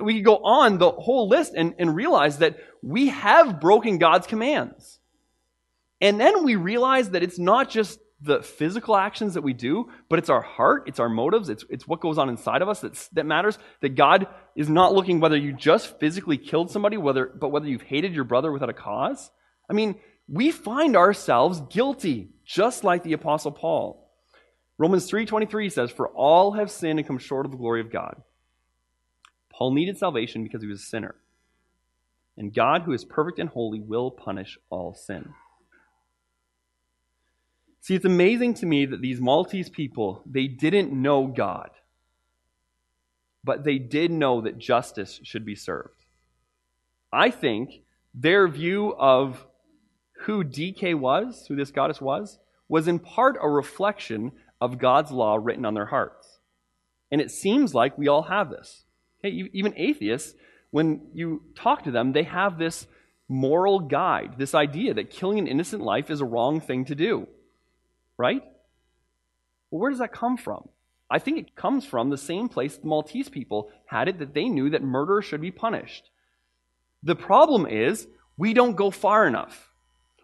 We 0.00 0.16
could 0.16 0.24
go 0.24 0.36
on 0.36 0.76
the 0.76 0.90
whole 0.90 1.26
list 1.26 1.54
and, 1.56 1.74
and 1.78 1.96
realize 1.96 2.38
that 2.38 2.58
we 2.82 3.08
have 3.08 3.58
broken 3.58 3.96
God's 3.96 4.26
commands. 4.26 5.00
And 6.02 6.20
then 6.20 6.44
we 6.44 6.56
realize 6.56 7.10
that 7.10 7.22
it's 7.22 7.38
not 7.38 7.70
just 7.70 7.98
the 8.26 8.42
physical 8.42 8.96
actions 8.96 9.34
that 9.34 9.42
we 9.42 9.52
do, 9.52 9.88
but 10.08 10.18
it's 10.18 10.28
our 10.28 10.42
heart, 10.42 10.84
it's 10.86 11.00
our 11.00 11.08
motives, 11.08 11.48
it's, 11.48 11.64
it's 11.70 11.88
what 11.88 12.00
goes 12.00 12.18
on 12.18 12.28
inside 12.28 12.62
of 12.62 12.68
us 12.68 12.80
that's, 12.80 13.08
that 13.08 13.24
matters. 13.26 13.58
That 13.80 13.94
God 13.94 14.26
is 14.54 14.68
not 14.68 14.92
looking 14.92 15.20
whether 15.20 15.36
you 15.36 15.52
just 15.52 15.98
physically 15.98 16.36
killed 16.36 16.70
somebody, 16.70 16.96
whether, 16.96 17.26
but 17.26 17.48
whether 17.48 17.68
you've 17.68 17.82
hated 17.82 18.14
your 18.14 18.24
brother 18.24 18.52
without 18.52 18.68
a 18.68 18.74
cause. 18.74 19.30
I 19.70 19.72
mean, 19.72 19.96
we 20.28 20.50
find 20.50 20.96
ourselves 20.96 21.62
guilty, 21.70 22.30
just 22.44 22.84
like 22.84 23.02
the 23.02 23.12
Apostle 23.14 23.52
Paul. 23.52 24.10
Romans 24.78 25.10
3.23 25.10 25.72
says, 25.72 25.90
For 25.90 26.08
all 26.08 26.52
have 26.52 26.70
sinned 26.70 26.98
and 26.98 27.06
come 27.06 27.18
short 27.18 27.46
of 27.46 27.52
the 27.52 27.58
glory 27.58 27.80
of 27.80 27.90
God. 27.90 28.22
Paul 29.50 29.72
needed 29.72 29.96
salvation 29.96 30.42
because 30.42 30.60
he 30.60 30.68
was 30.68 30.82
a 30.82 30.84
sinner. 30.84 31.14
And 32.36 32.54
God, 32.54 32.82
who 32.82 32.92
is 32.92 33.04
perfect 33.04 33.38
and 33.38 33.48
holy, 33.48 33.80
will 33.80 34.10
punish 34.10 34.58
all 34.68 34.92
sin. 34.94 35.32
See, 37.86 37.94
it's 37.94 38.04
amazing 38.04 38.54
to 38.54 38.66
me 38.66 38.84
that 38.84 39.00
these 39.00 39.20
Maltese 39.20 39.70
people, 39.70 40.20
they 40.26 40.48
didn't 40.48 40.92
know 40.92 41.28
God, 41.28 41.70
but 43.44 43.62
they 43.62 43.78
did 43.78 44.10
know 44.10 44.40
that 44.40 44.58
justice 44.58 45.20
should 45.22 45.44
be 45.44 45.54
served. 45.54 46.04
I 47.12 47.30
think 47.30 47.84
their 48.12 48.48
view 48.48 48.92
of 48.98 49.46
who 50.22 50.42
Dike 50.42 50.96
was, 51.00 51.44
who 51.46 51.54
this 51.54 51.70
goddess 51.70 52.00
was, 52.00 52.40
was 52.68 52.88
in 52.88 52.98
part 52.98 53.36
a 53.40 53.48
reflection 53.48 54.32
of 54.60 54.80
God's 54.80 55.12
law 55.12 55.38
written 55.40 55.64
on 55.64 55.74
their 55.74 55.86
hearts. 55.86 56.40
And 57.12 57.20
it 57.20 57.30
seems 57.30 57.72
like 57.72 57.96
we 57.96 58.08
all 58.08 58.22
have 58.22 58.50
this. 58.50 58.82
Okay, 59.20 59.48
even 59.52 59.74
atheists, 59.76 60.34
when 60.72 61.06
you 61.14 61.44
talk 61.54 61.84
to 61.84 61.92
them, 61.92 62.14
they 62.14 62.24
have 62.24 62.58
this 62.58 62.88
moral 63.28 63.78
guide, 63.78 64.34
this 64.38 64.56
idea 64.56 64.92
that 64.94 65.10
killing 65.10 65.38
an 65.38 65.46
innocent 65.46 65.84
life 65.84 66.10
is 66.10 66.20
a 66.20 66.24
wrong 66.26 66.60
thing 66.60 66.84
to 66.86 66.96
do. 66.96 67.28
Right? 68.18 68.42
Well, 69.70 69.80
where 69.80 69.90
does 69.90 70.00
that 70.00 70.12
come 70.12 70.36
from? 70.36 70.68
I 71.10 71.18
think 71.18 71.38
it 71.38 71.54
comes 71.54 71.84
from 71.84 72.10
the 72.10 72.18
same 72.18 72.48
place 72.48 72.76
the 72.76 72.86
Maltese 72.86 73.28
people 73.28 73.70
had 73.86 74.08
it 74.08 74.18
that 74.18 74.34
they 74.34 74.48
knew 74.48 74.70
that 74.70 74.82
murder 74.82 75.22
should 75.22 75.40
be 75.40 75.50
punished. 75.50 76.10
The 77.02 77.14
problem 77.14 77.66
is 77.66 78.08
we 78.36 78.54
don't 78.54 78.76
go 78.76 78.90
far 78.90 79.26
enough. 79.26 79.70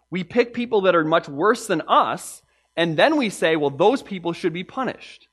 We 0.09 0.23
pick 0.23 0.53
people 0.53 0.81
that 0.81 0.95
are 0.95 1.03
much 1.03 1.27
worse 1.27 1.67
than 1.67 1.81
us, 1.87 2.41
and 2.75 2.97
then 2.97 3.15
we 3.17 3.29
say, 3.29 3.55
well, 3.55 3.69
those 3.69 4.03
people 4.03 4.33
should 4.33 4.53
be 4.53 4.63
punished. 4.63 5.27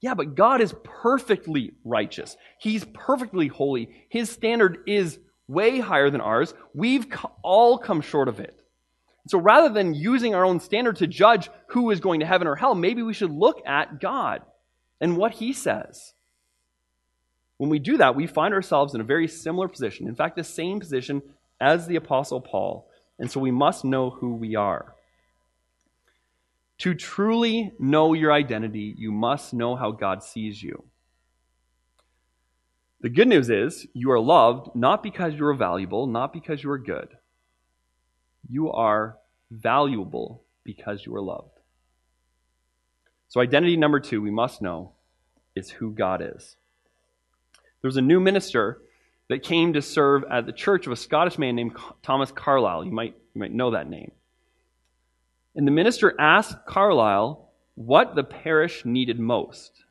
Yeah, 0.00 0.14
but 0.14 0.34
God 0.34 0.60
is 0.60 0.74
perfectly 0.84 1.72
righteous. 1.84 2.36
He's 2.60 2.84
perfectly 2.92 3.48
holy. 3.48 4.06
His 4.10 4.30
standard 4.30 4.84
is 4.86 5.18
way 5.48 5.80
higher 5.80 6.10
than 6.10 6.20
ours. 6.20 6.54
We've 6.74 7.06
all 7.42 7.78
come 7.78 8.02
short 8.02 8.28
of 8.28 8.40
it. 8.40 8.60
So 9.26 9.38
rather 9.38 9.68
than 9.68 9.94
using 9.94 10.34
our 10.34 10.44
own 10.44 10.60
standard 10.60 10.96
to 10.96 11.06
judge 11.06 11.50
who 11.68 11.90
is 11.90 12.00
going 12.00 12.20
to 12.20 12.26
heaven 12.26 12.46
or 12.46 12.56
hell, 12.56 12.74
maybe 12.74 13.02
we 13.02 13.14
should 13.14 13.32
look 13.32 13.60
at 13.66 14.00
God 14.00 14.42
and 15.00 15.16
what 15.16 15.32
He 15.32 15.52
says. 15.52 16.14
When 17.58 17.70
we 17.70 17.78
do 17.78 17.96
that, 17.96 18.14
we 18.14 18.26
find 18.26 18.54
ourselves 18.54 18.94
in 18.94 19.00
a 19.00 19.04
very 19.04 19.26
similar 19.28 19.68
position. 19.68 20.06
In 20.06 20.14
fact, 20.14 20.36
the 20.36 20.44
same 20.44 20.78
position 20.78 21.22
as 21.60 21.86
the 21.86 21.96
Apostle 21.96 22.40
Paul. 22.40 22.88
And 23.18 23.30
so 23.30 23.40
we 23.40 23.50
must 23.50 23.84
know 23.84 24.10
who 24.10 24.34
we 24.34 24.56
are. 24.56 24.94
To 26.78 26.94
truly 26.94 27.72
know 27.78 28.12
your 28.12 28.32
identity, 28.32 28.94
you 28.98 29.10
must 29.10 29.54
know 29.54 29.74
how 29.74 29.90
God 29.90 30.22
sees 30.22 30.62
you. 30.62 30.84
The 33.00 33.08
good 33.08 33.28
news 33.28 33.48
is 33.48 33.86
you 33.94 34.10
are 34.10 34.20
loved 34.20 34.74
not 34.74 35.02
because 35.02 35.34
you 35.34 35.46
are 35.46 35.54
valuable, 35.54 36.06
not 36.06 36.32
because 36.32 36.62
you 36.62 36.70
are 36.70 36.78
good. 36.78 37.15
You 38.48 38.70
are 38.72 39.16
valuable 39.50 40.42
because 40.64 41.04
you 41.04 41.14
are 41.14 41.22
loved. 41.22 41.50
So, 43.28 43.40
identity 43.40 43.76
number 43.76 44.00
two 44.00 44.22
we 44.22 44.30
must 44.30 44.62
know 44.62 44.92
is 45.54 45.70
who 45.70 45.92
God 45.92 46.22
is. 46.22 46.56
There 47.80 47.88
was 47.88 47.96
a 47.96 48.02
new 48.02 48.20
minister 48.20 48.78
that 49.28 49.42
came 49.42 49.72
to 49.72 49.82
serve 49.82 50.24
at 50.30 50.46
the 50.46 50.52
church 50.52 50.86
of 50.86 50.92
a 50.92 50.96
Scottish 50.96 51.38
man 51.38 51.56
named 51.56 51.76
Thomas 52.02 52.30
Carlyle. 52.30 52.84
You 52.84 52.92
might, 52.92 53.14
you 53.34 53.40
might 53.40 53.52
know 53.52 53.72
that 53.72 53.90
name. 53.90 54.12
And 55.54 55.66
the 55.66 55.72
minister 55.72 56.14
asked 56.20 56.66
Carlyle 56.66 57.50
what 57.74 58.14
the 58.14 58.24
parish 58.24 58.84
needed 58.84 59.18
most. 59.18 59.84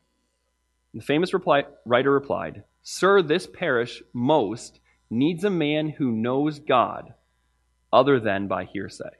the 0.94 1.02
famous 1.02 1.34
reply, 1.34 1.66
writer 1.86 2.12
replied, 2.12 2.64
Sir, 2.84 3.22
this 3.22 3.48
parish 3.48 4.02
most 4.14 4.80
needs 5.10 5.44
a 5.44 5.50
man 5.50 5.90
who 5.90 6.12
knows 6.12 6.60
God 6.60 7.14
other 7.96 8.20
than 8.20 8.48
by 8.48 8.66
hearsay. 8.66 9.16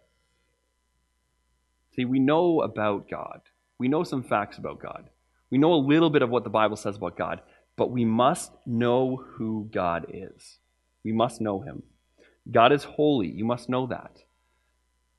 See, 1.96 2.04
we 2.04 2.20
know 2.20 2.62
about 2.62 3.10
God. 3.10 3.40
We 3.80 3.88
know 3.88 4.04
some 4.04 4.22
facts 4.22 4.58
about 4.58 4.82
God. 4.82 5.10
We 5.50 5.58
know 5.58 5.74
a 5.74 5.88
little 5.88 6.10
bit 6.10 6.22
of 6.22 6.30
what 6.30 6.44
the 6.44 6.50
Bible 6.50 6.76
says 6.76 6.98
about 6.98 7.18
God, 7.18 7.40
but 7.78 7.90
we 7.90 8.04
must 8.04 8.52
know 8.66 9.24
who 9.36 9.70
God 9.72 10.08
is. 10.10 10.58
We 11.06 11.14
must 11.14 11.40
know 11.40 11.62
him. 11.62 11.84
God 12.52 12.74
is 12.74 12.84
holy. 12.84 13.30
You 13.30 13.46
must 13.46 13.70
know 13.70 13.88
that. 13.88 14.24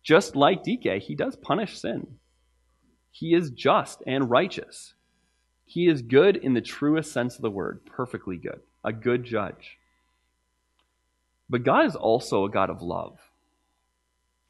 Just 0.03 0.37
like 0.37 0.63
Dike, 0.63 1.03
he 1.03 1.15
does 1.15 1.35
punish 1.37 1.79
sin. 1.79 2.19
He 3.11 3.35
is 3.35 3.51
just 3.51 4.03
and 4.07 4.29
righteous. 4.29 4.93
He 5.65 5.89
is 5.89 6.03
good 6.03 6.37
in 6.37 6.53
the 6.53 6.61
truest 6.61 7.11
sense 7.11 7.37
of 7.37 7.43
the 7.43 7.51
word, 7.51 7.81
perfectly 7.87 8.37
good, 8.37 8.61
a 8.85 8.93
good 8.93 9.25
judge. 9.25 9.79
But 11.49 11.65
God 11.65 11.87
is 11.87 11.97
also 11.97 12.45
a 12.45 12.51
God 12.51 12.71
of 12.71 12.83
love. 12.83 13.19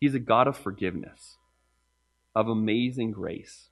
He's 0.06 0.14
a 0.14 0.20
God 0.20 0.46
of 0.46 0.56
forgiveness, 0.56 1.36
of 2.32 2.46
amazing 2.46 3.10
grace, 3.10 3.70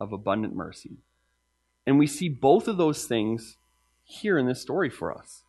of 0.00 0.14
abundant 0.14 0.56
mercy. 0.56 0.96
And 1.86 1.98
we 1.98 2.06
see 2.06 2.30
both 2.30 2.68
of 2.68 2.78
those 2.78 3.04
things 3.04 3.58
here 4.02 4.38
in 4.38 4.46
this 4.46 4.62
story 4.62 4.88
for 4.88 5.12
us. 5.12 5.42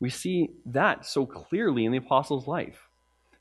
We 0.00 0.08
see 0.08 0.52
that 0.64 1.04
so 1.04 1.26
clearly 1.26 1.84
in 1.84 1.92
the 1.92 1.98
apostle's 1.98 2.46
life. 2.46 2.88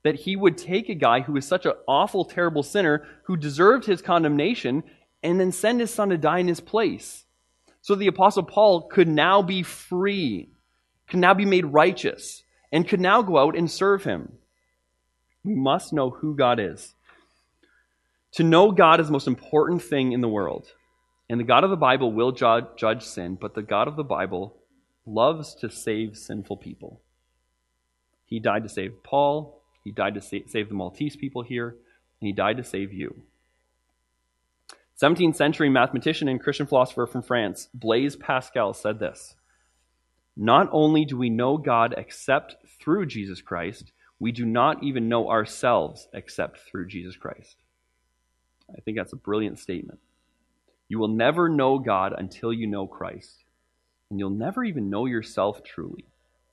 That 0.03 0.15
he 0.15 0.35
would 0.35 0.57
take 0.57 0.89
a 0.89 0.95
guy 0.95 1.21
who 1.21 1.31
was 1.31 1.47
such 1.47 1.65
an 1.65 1.75
awful, 1.87 2.25
terrible 2.25 2.61
sinner 2.61 3.07
who 3.23 3.37
deserved 3.37 3.85
his 3.85 4.01
condemnation 4.01 4.83
and 5.23 5.39
then 5.39 5.53
send 5.53 5.79
his 5.79 5.93
son 5.93 6.09
to 6.09 6.17
die 6.17 6.39
in 6.39 6.49
his 6.49 6.59
place. 6.59 7.23
So 7.79 7.95
the 7.95 8.07
apostle 8.07 8.43
Paul 8.43 8.89
could 8.89 9.07
now 9.07 9.41
be 9.41 9.63
free, 9.63 10.49
could 11.07 11.19
now 11.19 11.33
be 11.33 11.45
made 11.45 11.67
righteous, 11.67 12.43
and 12.69 12.85
could 12.85 12.99
now 12.99 13.21
go 13.21 13.37
out 13.37 13.55
and 13.55 13.71
serve 13.71 14.03
him. 14.03 14.38
We 15.43 15.55
must 15.55 15.93
know 15.93 16.09
who 16.09 16.35
God 16.35 16.59
is. 16.59 16.95
To 18.33 18.43
know 18.43 18.71
God 18.71 18.99
is 18.99 19.07
the 19.07 19.13
most 19.13 19.27
important 19.27 19.81
thing 19.81 20.11
in 20.11 20.21
the 20.21 20.27
world. 20.27 20.73
And 21.29 21.39
the 21.39 21.45
God 21.45 21.63
of 21.63 21.69
the 21.69 21.77
Bible 21.77 22.11
will 22.11 22.31
judge, 22.31 23.03
sin, 23.03 23.37
but 23.39 23.53
the 23.53 23.61
God 23.61 23.87
of 23.87 23.95
the 23.95 24.03
Bible 24.03 24.57
loves 25.05 25.55
to 25.55 25.69
save 25.69 26.17
sinful 26.17 26.57
people. 26.57 27.01
He 28.25 28.39
died 28.39 28.63
to 28.63 28.69
save 28.69 29.03
Paul, 29.03 29.61
he 29.83 29.91
died 29.91 30.15
to 30.15 30.21
save 30.21 30.69
the 30.69 30.75
Maltese 30.75 31.15
people 31.15 31.41
here, 31.41 31.69
and 32.19 32.27
he 32.27 32.31
died 32.31 32.57
to 32.57 32.63
save 32.63 32.93
you. 32.93 33.23
17th 35.01 35.35
century 35.35 35.69
mathematician 35.69 36.27
and 36.27 36.41
Christian 36.41 36.67
philosopher 36.67 37.07
from 37.07 37.21
France, 37.21 37.69
Blaise 37.73 38.15
Pascal, 38.15 38.73
said 38.73 38.99
this 38.99 39.35
Not 40.35 40.67
only 40.71 41.05
do 41.05 41.17
we 41.17 41.29
know 41.29 41.57
God 41.57 41.95
except 41.97 42.55
through 42.79 43.05
Jesus 43.05 43.41
Christ, 43.41 43.91
we 44.19 44.31
do 44.31 44.45
not 44.45 44.83
even 44.83 45.09
know 45.09 45.29
ourselves 45.29 46.07
except 46.13 46.59
through 46.59 46.87
Jesus 46.87 47.15
Christ. 47.15 47.55
I 48.75 48.81
think 48.81 48.97
that's 48.97 49.13
a 49.13 49.17
brilliant 49.17 49.59
statement. 49.59 49.99
You 50.89 50.99
will 50.99 51.07
never 51.07 51.47
know 51.47 51.79
God 51.79 52.13
until 52.17 52.51
you 52.51 52.67
know 52.67 52.87
Christ. 52.87 53.43
And 54.09 54.19
you'll 54.19 54.31
never 54.31 54.63
even 54.63 54.89
know 54.89 55.05
yourself 55.05 55.63
truly 55.63 56.05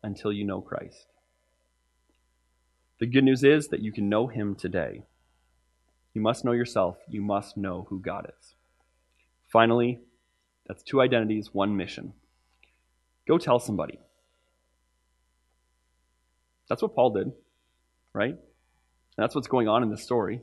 until 0.02 0.33
you 0.33 0.44
know 0.44 0.61
Christ. 0.61 1.07
The 2.98 3.07
good 3.07 3.24
news 3.24 3.44
is 3.44 3.68
that 3.68 3.81
you 3.81 3.92
can 3.92 4.09
know 4.09 4.26
Him 4.26 4.55
today. 4.55 5.02
You 6.14 6.20
must 6.20 6.44
know 6.44 6.52
yourself. 6.52 6.98
You 7.09 7.20
must 7.20 7.57
know 7.57 7.87
who 7.88 7.98
God 7.98 8.31
is. 8.38 8.55
Finally, 9.48 9.98
that's 10.66 10.83
two 10.83 11.00
identities, 11.00 11.52
one 11.52 11.76
mission. 11.76 12.12
Go 13.26 13.38
tell 13.38 13.59
somebody. 13.59 13.98
That's 16.68 16.83
what 16.83 16.94
Paul 16.94 17.11
did, 17.11 17.33
right? 18.16 18.31
And 18.31 18.38
that's 19.22 19.35
what's 19.35 19.46
going 19.46 19.68
on 19.68 19.83
in 19.83 19.90
the 19.90 19.98
story. 19.98 20.40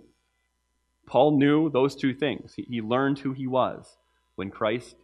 Paul 1.07 1.37
knew 1.37 1.69
those 1.69 1.95
two 1.95 2.13
things. 2.13 2.53
He, 2.55 2.81
learned 2.81 3.19
who 3.19 3.33
he 3.33 3.47
was 3.47 3.97
when 4.35 4.51
Christ 4.51 4.95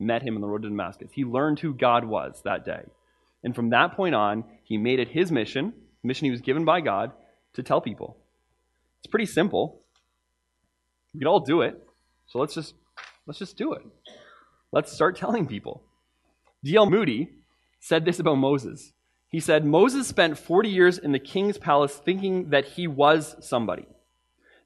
met 0.00 0.22
him 0.22 0.34
on 0.34 0.40
the 0.40 0.48
road 0.48 0.62
to 0.62 0.68
Damascus. 0.68 1.10
He 1.12 1.24
learned 1.24 1.60
who 1.60 1.74
God 1.74 2.04
was 2.04 2.40
that 2.44 2.64
day. 2.64 2.82
And 3.44 3.54
from 3.54 3.70
that 3.70 3.94
point 3.94 4.14
on, 4.14 4.44
he 4.64 4.78
made 4.78 4.98
it 4.98 5.08
his 5.08 5.30
mission, 5.30 5.74
mission 6.02 6.24
he 6.24 6.30
was 6.30 6.40
given 6.40 6.64
by 6.64 6.80
God, 6.80 7.12
to 7.54 7.62
tell 7.62 7.80
people. 7.80 8.16
It's 9.00 9.10
pretty 9.10 9.26
simple. 9.26 9.82
We 11.12 11.20
could 11.20 11.28
all 11.28 11.40
do 11.40 11.60
it. 11.60 11.80
So 12.28 12.38
let's 12.38 12.54
just 12.54 12.74
let's 13.26 13.38
just 13.38 13.56
do 13.56 13.74
it. 13.74 13.82
Let's 14.72 14.92
start 14.92 15.16
telling 15.22 15.46
people. 15.46 15.82
D.L. 16.64 16.90
Moody 16.90 17.30
said 17.78 18.04
this 18.04 18.18
about 18.18 18.36
Moses. 18.36 18.92
He 19.28 19.40
said, 19.40 19.64
Moses 19.64 20.06
spent 20.06 20.38
40 20.38 20.68
years 20.68 20.98
in 20.98 21.12
the 21.12 21.18
king's 21.18 21.58
palace 21.58 21.94
thinking 21.94 22.50
that 22.50 22.64
he 22.64 22.86
was 22.86 23.36
somebody. 23.40 23.86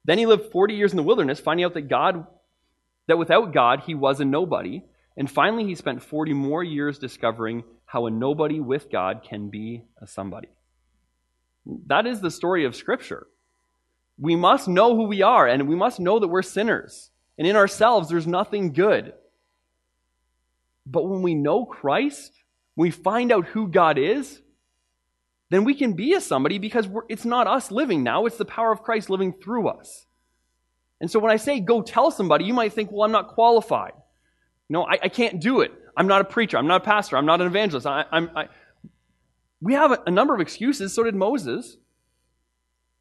Then 0.05 0.17
he 0.17 0.25
lived 0.25 0.51
40 0.51 0.73
years 0.73 0.91
in 0.91 0.97
the 0.97 1.03
wilderness, 1.03 1.39
finding 1.39 1.65
out 1.65 1.73
that 1.73 1.89
God, 1.89 2.25
that 3.07 3.17
without 3.17 3.53
God, 3.53 3.81
he 3.81 3.95
was 3.95 4.19
a 4.19 4.25
nobody. 4.25 4.83
And 5.17 5.29
finally, 5.29 5.65
he 5.65 5.75
spent 5.75 6.03
40 6.03 6.33
more 6.33 6.63
years 6.63 6.97
discovering 6.97 7.63
how 7.85 8.05
a 8.05 8.11
nobody 8.11 8.59
with 8.59 8.89
God 8.89 9.21
can 9.23 9.49
be 9.49 9.83
a 10.01 10.07
somebody. 10.07 10.49
That 11.87 12.07
is 12.07 12.21
the 12.21 12.31
story 12.31 12.65
of 12.65 12.75
Scripture. 12.75 13.27
We 14.17 14.35
must 14.35 14.67
know 14.67 14.95
who 14.95 15.03
we 15.03 15.21
are, 15.21 15.47
and 15.47 15.67
we 15.67 15.75
must 15.75 15.99
know 15.99 16.19
that 16.19 16.27
we're 16.27 16.41
sinners. 16.41 17.09
And 17.37 17.47
in 17.47 17.55
ourselves, 17.55 18.09
there's 18.09 18.27
nothing 18.27 18.71
good. 18.71 19.13
But 20.85 21.07
when 21.07 21.21
we 21.21 21.35
know 21.35 21.65
Christ, 21.65 22.31
when 22.75 22.87
we 22.87 22.91
find 22.91 23.31
out 23.31 23.47
who 23.47 23.67
God 23.67 23.97
is, 23.97 24.41
then 25.51 25.65
we 25.65 25.73
can 25.73 25.93
be 25.93 26.13
a 26.13 26.21
somebody 26.21 26.59
because 26.59 26.87
it's 27.09 27.25
not 27.25 27.45
us 27.45 27.71
living 27.71 28.03
now, 28.03 28.25
it's 28.25 28.37
the 28.37 28.45
power 28.45 28.71
of 28.71 28.83
Christ 28.83 29.09
living 29.09 29.33
through 29.33 29.67
us. 29.67 30.05
And 31.01 31.11
so 31.11 31.19
when 31.19 31.29
I 31.29 31.35
say 31.35 31.59
go 31.59 31.81
tell 31.81 32.09
somebody, 32.09 32.45
you 32.45 32.53
might 32.53 32.71
think, 32.71 32.89
well, 32.89 33.03
I'm 33.03 33.11
not 33.11 33.27
qualified. 33.27 33.91
No, 34.69 34.85
I, 34.85 34.97
I 35.03 35.09
can't 35.09 35.41
do 35.41 35.59
it. 35.59 35.73
I'm 35.97 36.07
not 36.07 36.21
a 36.21 36.23
preacher. 36.23 36.57
I'm 36.57 36.67
not 36.67 36.81
a 36.81 36.85
pastor. 36.85 37.17
I'm 37.17 37.25
not 37.25 37.41
an 37.41 37.47
evangelist. 37.47 37.85
I, 37.85 38.05
I, 38.13 38.47
we 39.59 39.73
have 39.73 39.91
a, 39.91 40.01
a 40.07 40.11
number 40.11 40.33
of 40.33 40.39
excuses. 40.39 40.93
So 40.93 41.03
did 41.03 41.15
Moses. 41.15 41.75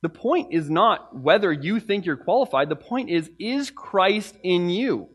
The 0.03 0.09
point 0.09 0.53
is 0.53 0.69
not 0.69 1.17
whether 1.17 1.53
you 1.53 1.79
think 1.79 2.05
you're 2.05 2.17
qualified. 2.17 2.69
The 2.69 2.75
point 2.75 3.11
is, 3.11 3.31
is 3.39 3.71
Christ 3.71 4.37
in 4.43 4.71
you? 4.71 5.09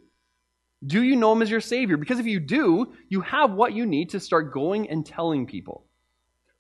Do 0.86 1.04
you 1.04 1.18
know 1.18 1.34
him 1.34 1.42
as 1.42 1.52
your 1.52 1.60
Savior? 1.60 1.98
Because 1.98 2.20
if 2.20 2.28
you 2.28 2.40
do, 2.40 2.94
you 3.10 3.20
have 3.22 3.52
what 3.52 3.74
you 3.74 3.86
need 3.86 4.12
to 4.12 4.22
start 4.22 4.54
going 4.54 4.90
and 4.90 5.06
telling 5.06 5.48
people. 5.48 5.85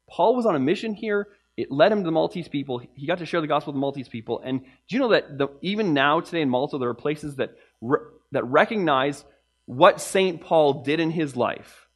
Paul 0.10 0.36
was 0.36 0.46
on 0.46 0.56
a 0.56 0.60
mission 0.60 0.94
here. 0.94 1.28
It 1.58 1.72
led 1.72 1.92
him 1.92 2.00
to 2.00 2.06
the 2.06 2.12
Maltese 2.12 2.48
people. 2.48 2.82
He 2.96 3.08
got 3.08 3.20
to 3.20 3.26
share 3.26 3.42
the 3.42 3.48
gospel 3.48 3.72
with 3.72 3.78
the 3.78 3.82
Maltese 3.82 4.10
people. 4.10 4.42
And 4.44 4.62
do 4.62 4.96
you 4.96 5.00
know 5.00 5.10
that 5.10 5.38
the, 5.38 5.48
even 5.62 5.94
now, 5.94 6.20
today 6.20 6.42
in 6.42 6.50
Malta, 6.50 6.78
there 6.78 6.90
are 6.90 6.94
places 6.94 7.38
that, 7.38 7.56
re, 7.82 8.00
that 8.32 8.44
recognize 8.46 9.24
what 9.66 10.02
St. 10.02 10.42
Paul 10.42 10.84
did 10.84 11.00
in 11.00 11.12
his 11.12 11.36
life, 11.36 11.88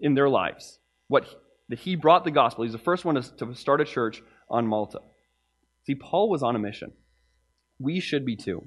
in 0.00 0.14
their 0.14 0.28
lives, 0.28 0.78
what 1.08 1.26
that 1.68 1.80
he 1.80 1.96
brought 1.96 2.24
the 2.24 2.30
gospel. 2.30 2.64
He's 2.64 2.72
the 2.72 2.78
first 2.78 3.04
one 3.04 3.16
to, 3.16 3.36
to 3.36 3.54
start 3.54 3.80
a 3.80 3.84
church 3.84 4.22
on 4.48 4.66
Malta. 4.66 5.00
See, 5.84 5.94
Paul 5.94 6.28
was 6.30 6.42
on 6.42 6.56
a 6.56 6.58
mission. 6.58 6.92
We 7.78 8.00
should 8.00 8.24
be 8.24 8.36
too. 8.36 8.64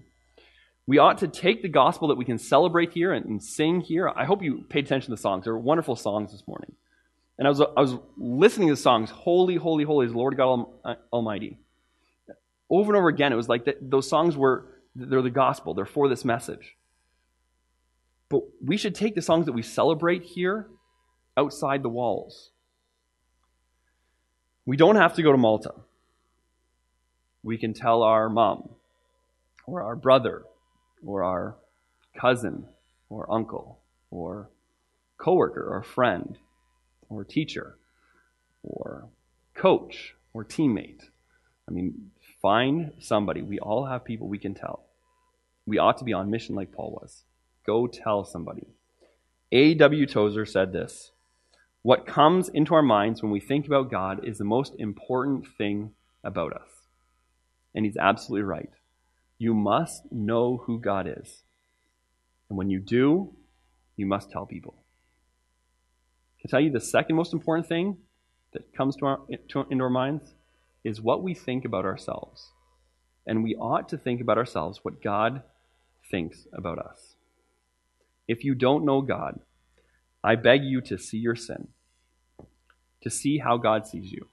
We 0.85 0.97
ought 0.97 1.19
to 1.19 1.27
take 1.27 1.61
the 1.61 1.69
gospel 1.69 2.07
that 2.09 2.17
we 2.17 2.25
can 2.25 2.37
celebrate 2.37 2.93
here 2.93 3.13
and, 3.13 3.25
and 3.25 3.43
sing 3.43 3.81
here. 3.81 4.09
I 4.09 4.25
hope 4.25 4.41
you 4.41 4.65
paid 4.69 4.85
attention 4.85 5.11
to 5.11 5.15
the 5.15 5.21
songs. 5.21 5.43
There 5.43 5.53
were 5.53 5.59
wonderful 5.59 5.95
songs 5.95 6.31
this 6.31 6.43
morning. 6.47 6.73
And 7.39 7.47
I 7.47 7.51
was, 7.51 7.61
I 7.61 7.79
was 7.79 7.95
listening 8.17 8.67
to 8.67 8.73
the 8.73 8.81
songs, 8.81 9.09
Holy, 9.09 9.55
Holy, 9.55 9.85
Holy 9.85 10.05
is 10.05 10.13
Lord 10.13 10.35
God 10.35 10.65
uh, 10.83 10.95
Almighty. 11.11 11.57
Over 12.69 12.91
and 12.91 12.97
over 12.97 13.07
again, 13.07 13.31
it 13.31 13.37
was 13.37 13.47
like 13.47 13.63
that, 13.63 13.77
those 13.89 14.09
songs 14.09 14.35
were, 14.35 14.65
they're 14.93 15.21
the 15.21 15.29
gospel. 15.29 15.73
They're 15.73 15.85
for 15.85 16.09
this 16.09 16.25
message. 16.25 16.75
But 18.27 18.41
we 18.61 18.75
should 18.75 18.93
take 18.93 19.15
the 19.15 19.21
songs 19.21 19.45
that 19.45 19.53
we 19.53 19.61
celebrate 19.61 20.23
here 20.23 20.67
outside 21.37 21.81
the 21.81 21.89
walls. 21.89 22.51
We 24.65 24.75
don't 24.75 24.97
have 24.97 25.15
to 25.15 25.23
go 25.23 25.31
to 25.31 25.37
Malta. 25.37 25.73
We 27.41 27.57
can 27.57 27.73
tell 27.73 28.03
our 28.03 28.27
mom 28.27 28.67
or 29.65 29.81
our 29.81 29.95
brother 29.95 30.43
or 31.05 31.23
our 31.23 31.55
cousin 32.13 32.65
or 33.09 33.31
uncle 33.31 33.79
or 34.11 34.49
coworker 35.17 35.65
or 35.73 35.83
friend 35.83 36.37
or 37.09 37.23
teacher 37.23 37.77
or 38.63 39.09
coach 39.53 40.15
or 40.33 40.45
teammate. 40.45 41.03
I 41.67 41.71
mean, 41.71 42.11
find 42.41 42.93
somebody. 42.99 43.41
We 43.41 43.59
all 43.59 43.85
have 43.85 44.05
people 44.05 44.27
we 44.27 44.37
can 44.37 44.53
tell. 44.53 44.85
We 45.65 45.77
ought 45.77 45.97
to 45.99 46.03
be 46.03 46.13
on 46.13 46.31
mission 46.31 46.55
like 46.55 46.71
Paul 46.71 46.97
was. 47.01 47.23
Go 47.65 47.87
tell 47.87 48.25
somebody. 48.25 48.67
A.W. 49.51 50.05
Tozer 50.05 50.45
said 50.45 50.71
this 50.73 51.11
What 51.81 52.05
comes 52.05 52.49
into 52.49 52.73
our 52.73 52.81
minds 52.81 53.21
when 53.21 53.31
we 53.31 53.39
think 53.39 53.67
about 53.67 53.91
God 53.91 54.25
is 54.25 54.37
the 54.37 54.43
most 54.43 54.73
important 54.79 55.47
thing 55.57 55.91
about 56.23 56.53
us. 56.53 56.69
And 57.75 57.85
he's 57.85 57.97
absolutely 57.97 58.43
right. 58.43 58.71
You 59.37 59.53
must 59.53 60.11
know 60.11 60.57
who 60.65 60.79
God 60.79 61.07
is. 61.07 61.43
And 62.49 62.57
when 62.57 62.69
you 62.69 62.79
do, 62.79 63.33
you 63.95 64.05
must 64.05 64.31
tell 64.31 64.45
people. 64.45 64.75
I 66.45 66.49
tell 66.49 66.59
you 66.59 66.71
the 66.71 66.79
second 66.79 67.15
most 67.15 67.33
important 67.33 67.67
thing 67.67 67.97
that 68.53 68.73
comes 68.73 68.95
to 68.97 69.05
our, 69.05 69.19
to, 69.49 69.65
into 69.69 69.83
our 69.83 69.89
minds 69.89 70.33
is 70.83 71.01
what 71.01 71.21
we 71.21 71.33
think 71.33 71.65
about 71.65 71.85
ourselves. 71.85 72.51
And 73.27 73.43
we 73.43 73.55
ought 73.55 73.89
to 73.89 73.97
think 73.97 74.21
about 74.21 74.37
ourselves 74.37 74.79
what 74.83 75.03
God 75.03 75.43
thinks 76.09 76.47
about 76.53 76.79
us. 76.79 77.15
If 78.27 78.43
you 78.43 78.55
don't 78.55 78.85
know 78.85 79.01
God, 79.01 79.39
I 80.23 80.35
beg 80.35 80.63
you 80.63 80.81
to 80.81 80.97
see 80.97 81.17
your 81.17 81.35
sin, 81.35 81.67
to 83.01 83.09
see 83.09 83.39
how 83.39 83.57
God 83.57 83.87
sees 83.87 84.11
you, 84.11 84.27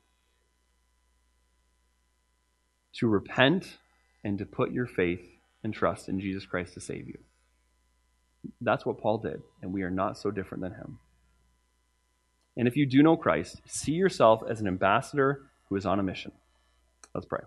to 2.95 3.07
repent 3.07 3.79
and 4.25 4.38
to 4.38 4.47
put 4.47 4.73
your 4.73 4.87
faith 4.87 5.27
and 5.62 5.75
trust 5.75 6.09
in 6.09 6.21
Jesus 6.21 6.47
Christ 6.47 6.75
to 6.75 6.81
save 6.81 7.07
you. 7.07 7.19
That's 8.61 8.87
what 8.87 8.99
Paul 9.01 9.19
did, 9.19 9.42
and 9.62 9.73
we 9.73 9.83
are 9.83 9.90
not 9.90 10.16
so 10.16 10.31
different 10.31 10.62
than 10.62 10.73
him. 10.73 10.99
And 12.57 12.66
if 12.66 12.77
you 12.77 12.87
do 12.87 13.03
know 13.03 13.16
Christ, 13.16 13.61
see 13.66 13.92
yourself 13.92 14.42
as 14.49 14.61
an 14.61 14.66
ambassador 14.66 15.42
who 15.69 15.77
is 15.77 15.85
on 15.85 16.01
a 16.01 16.03
mission. 16.03 16.33
Let's 17.14 17.27
pray. 17.27 17.40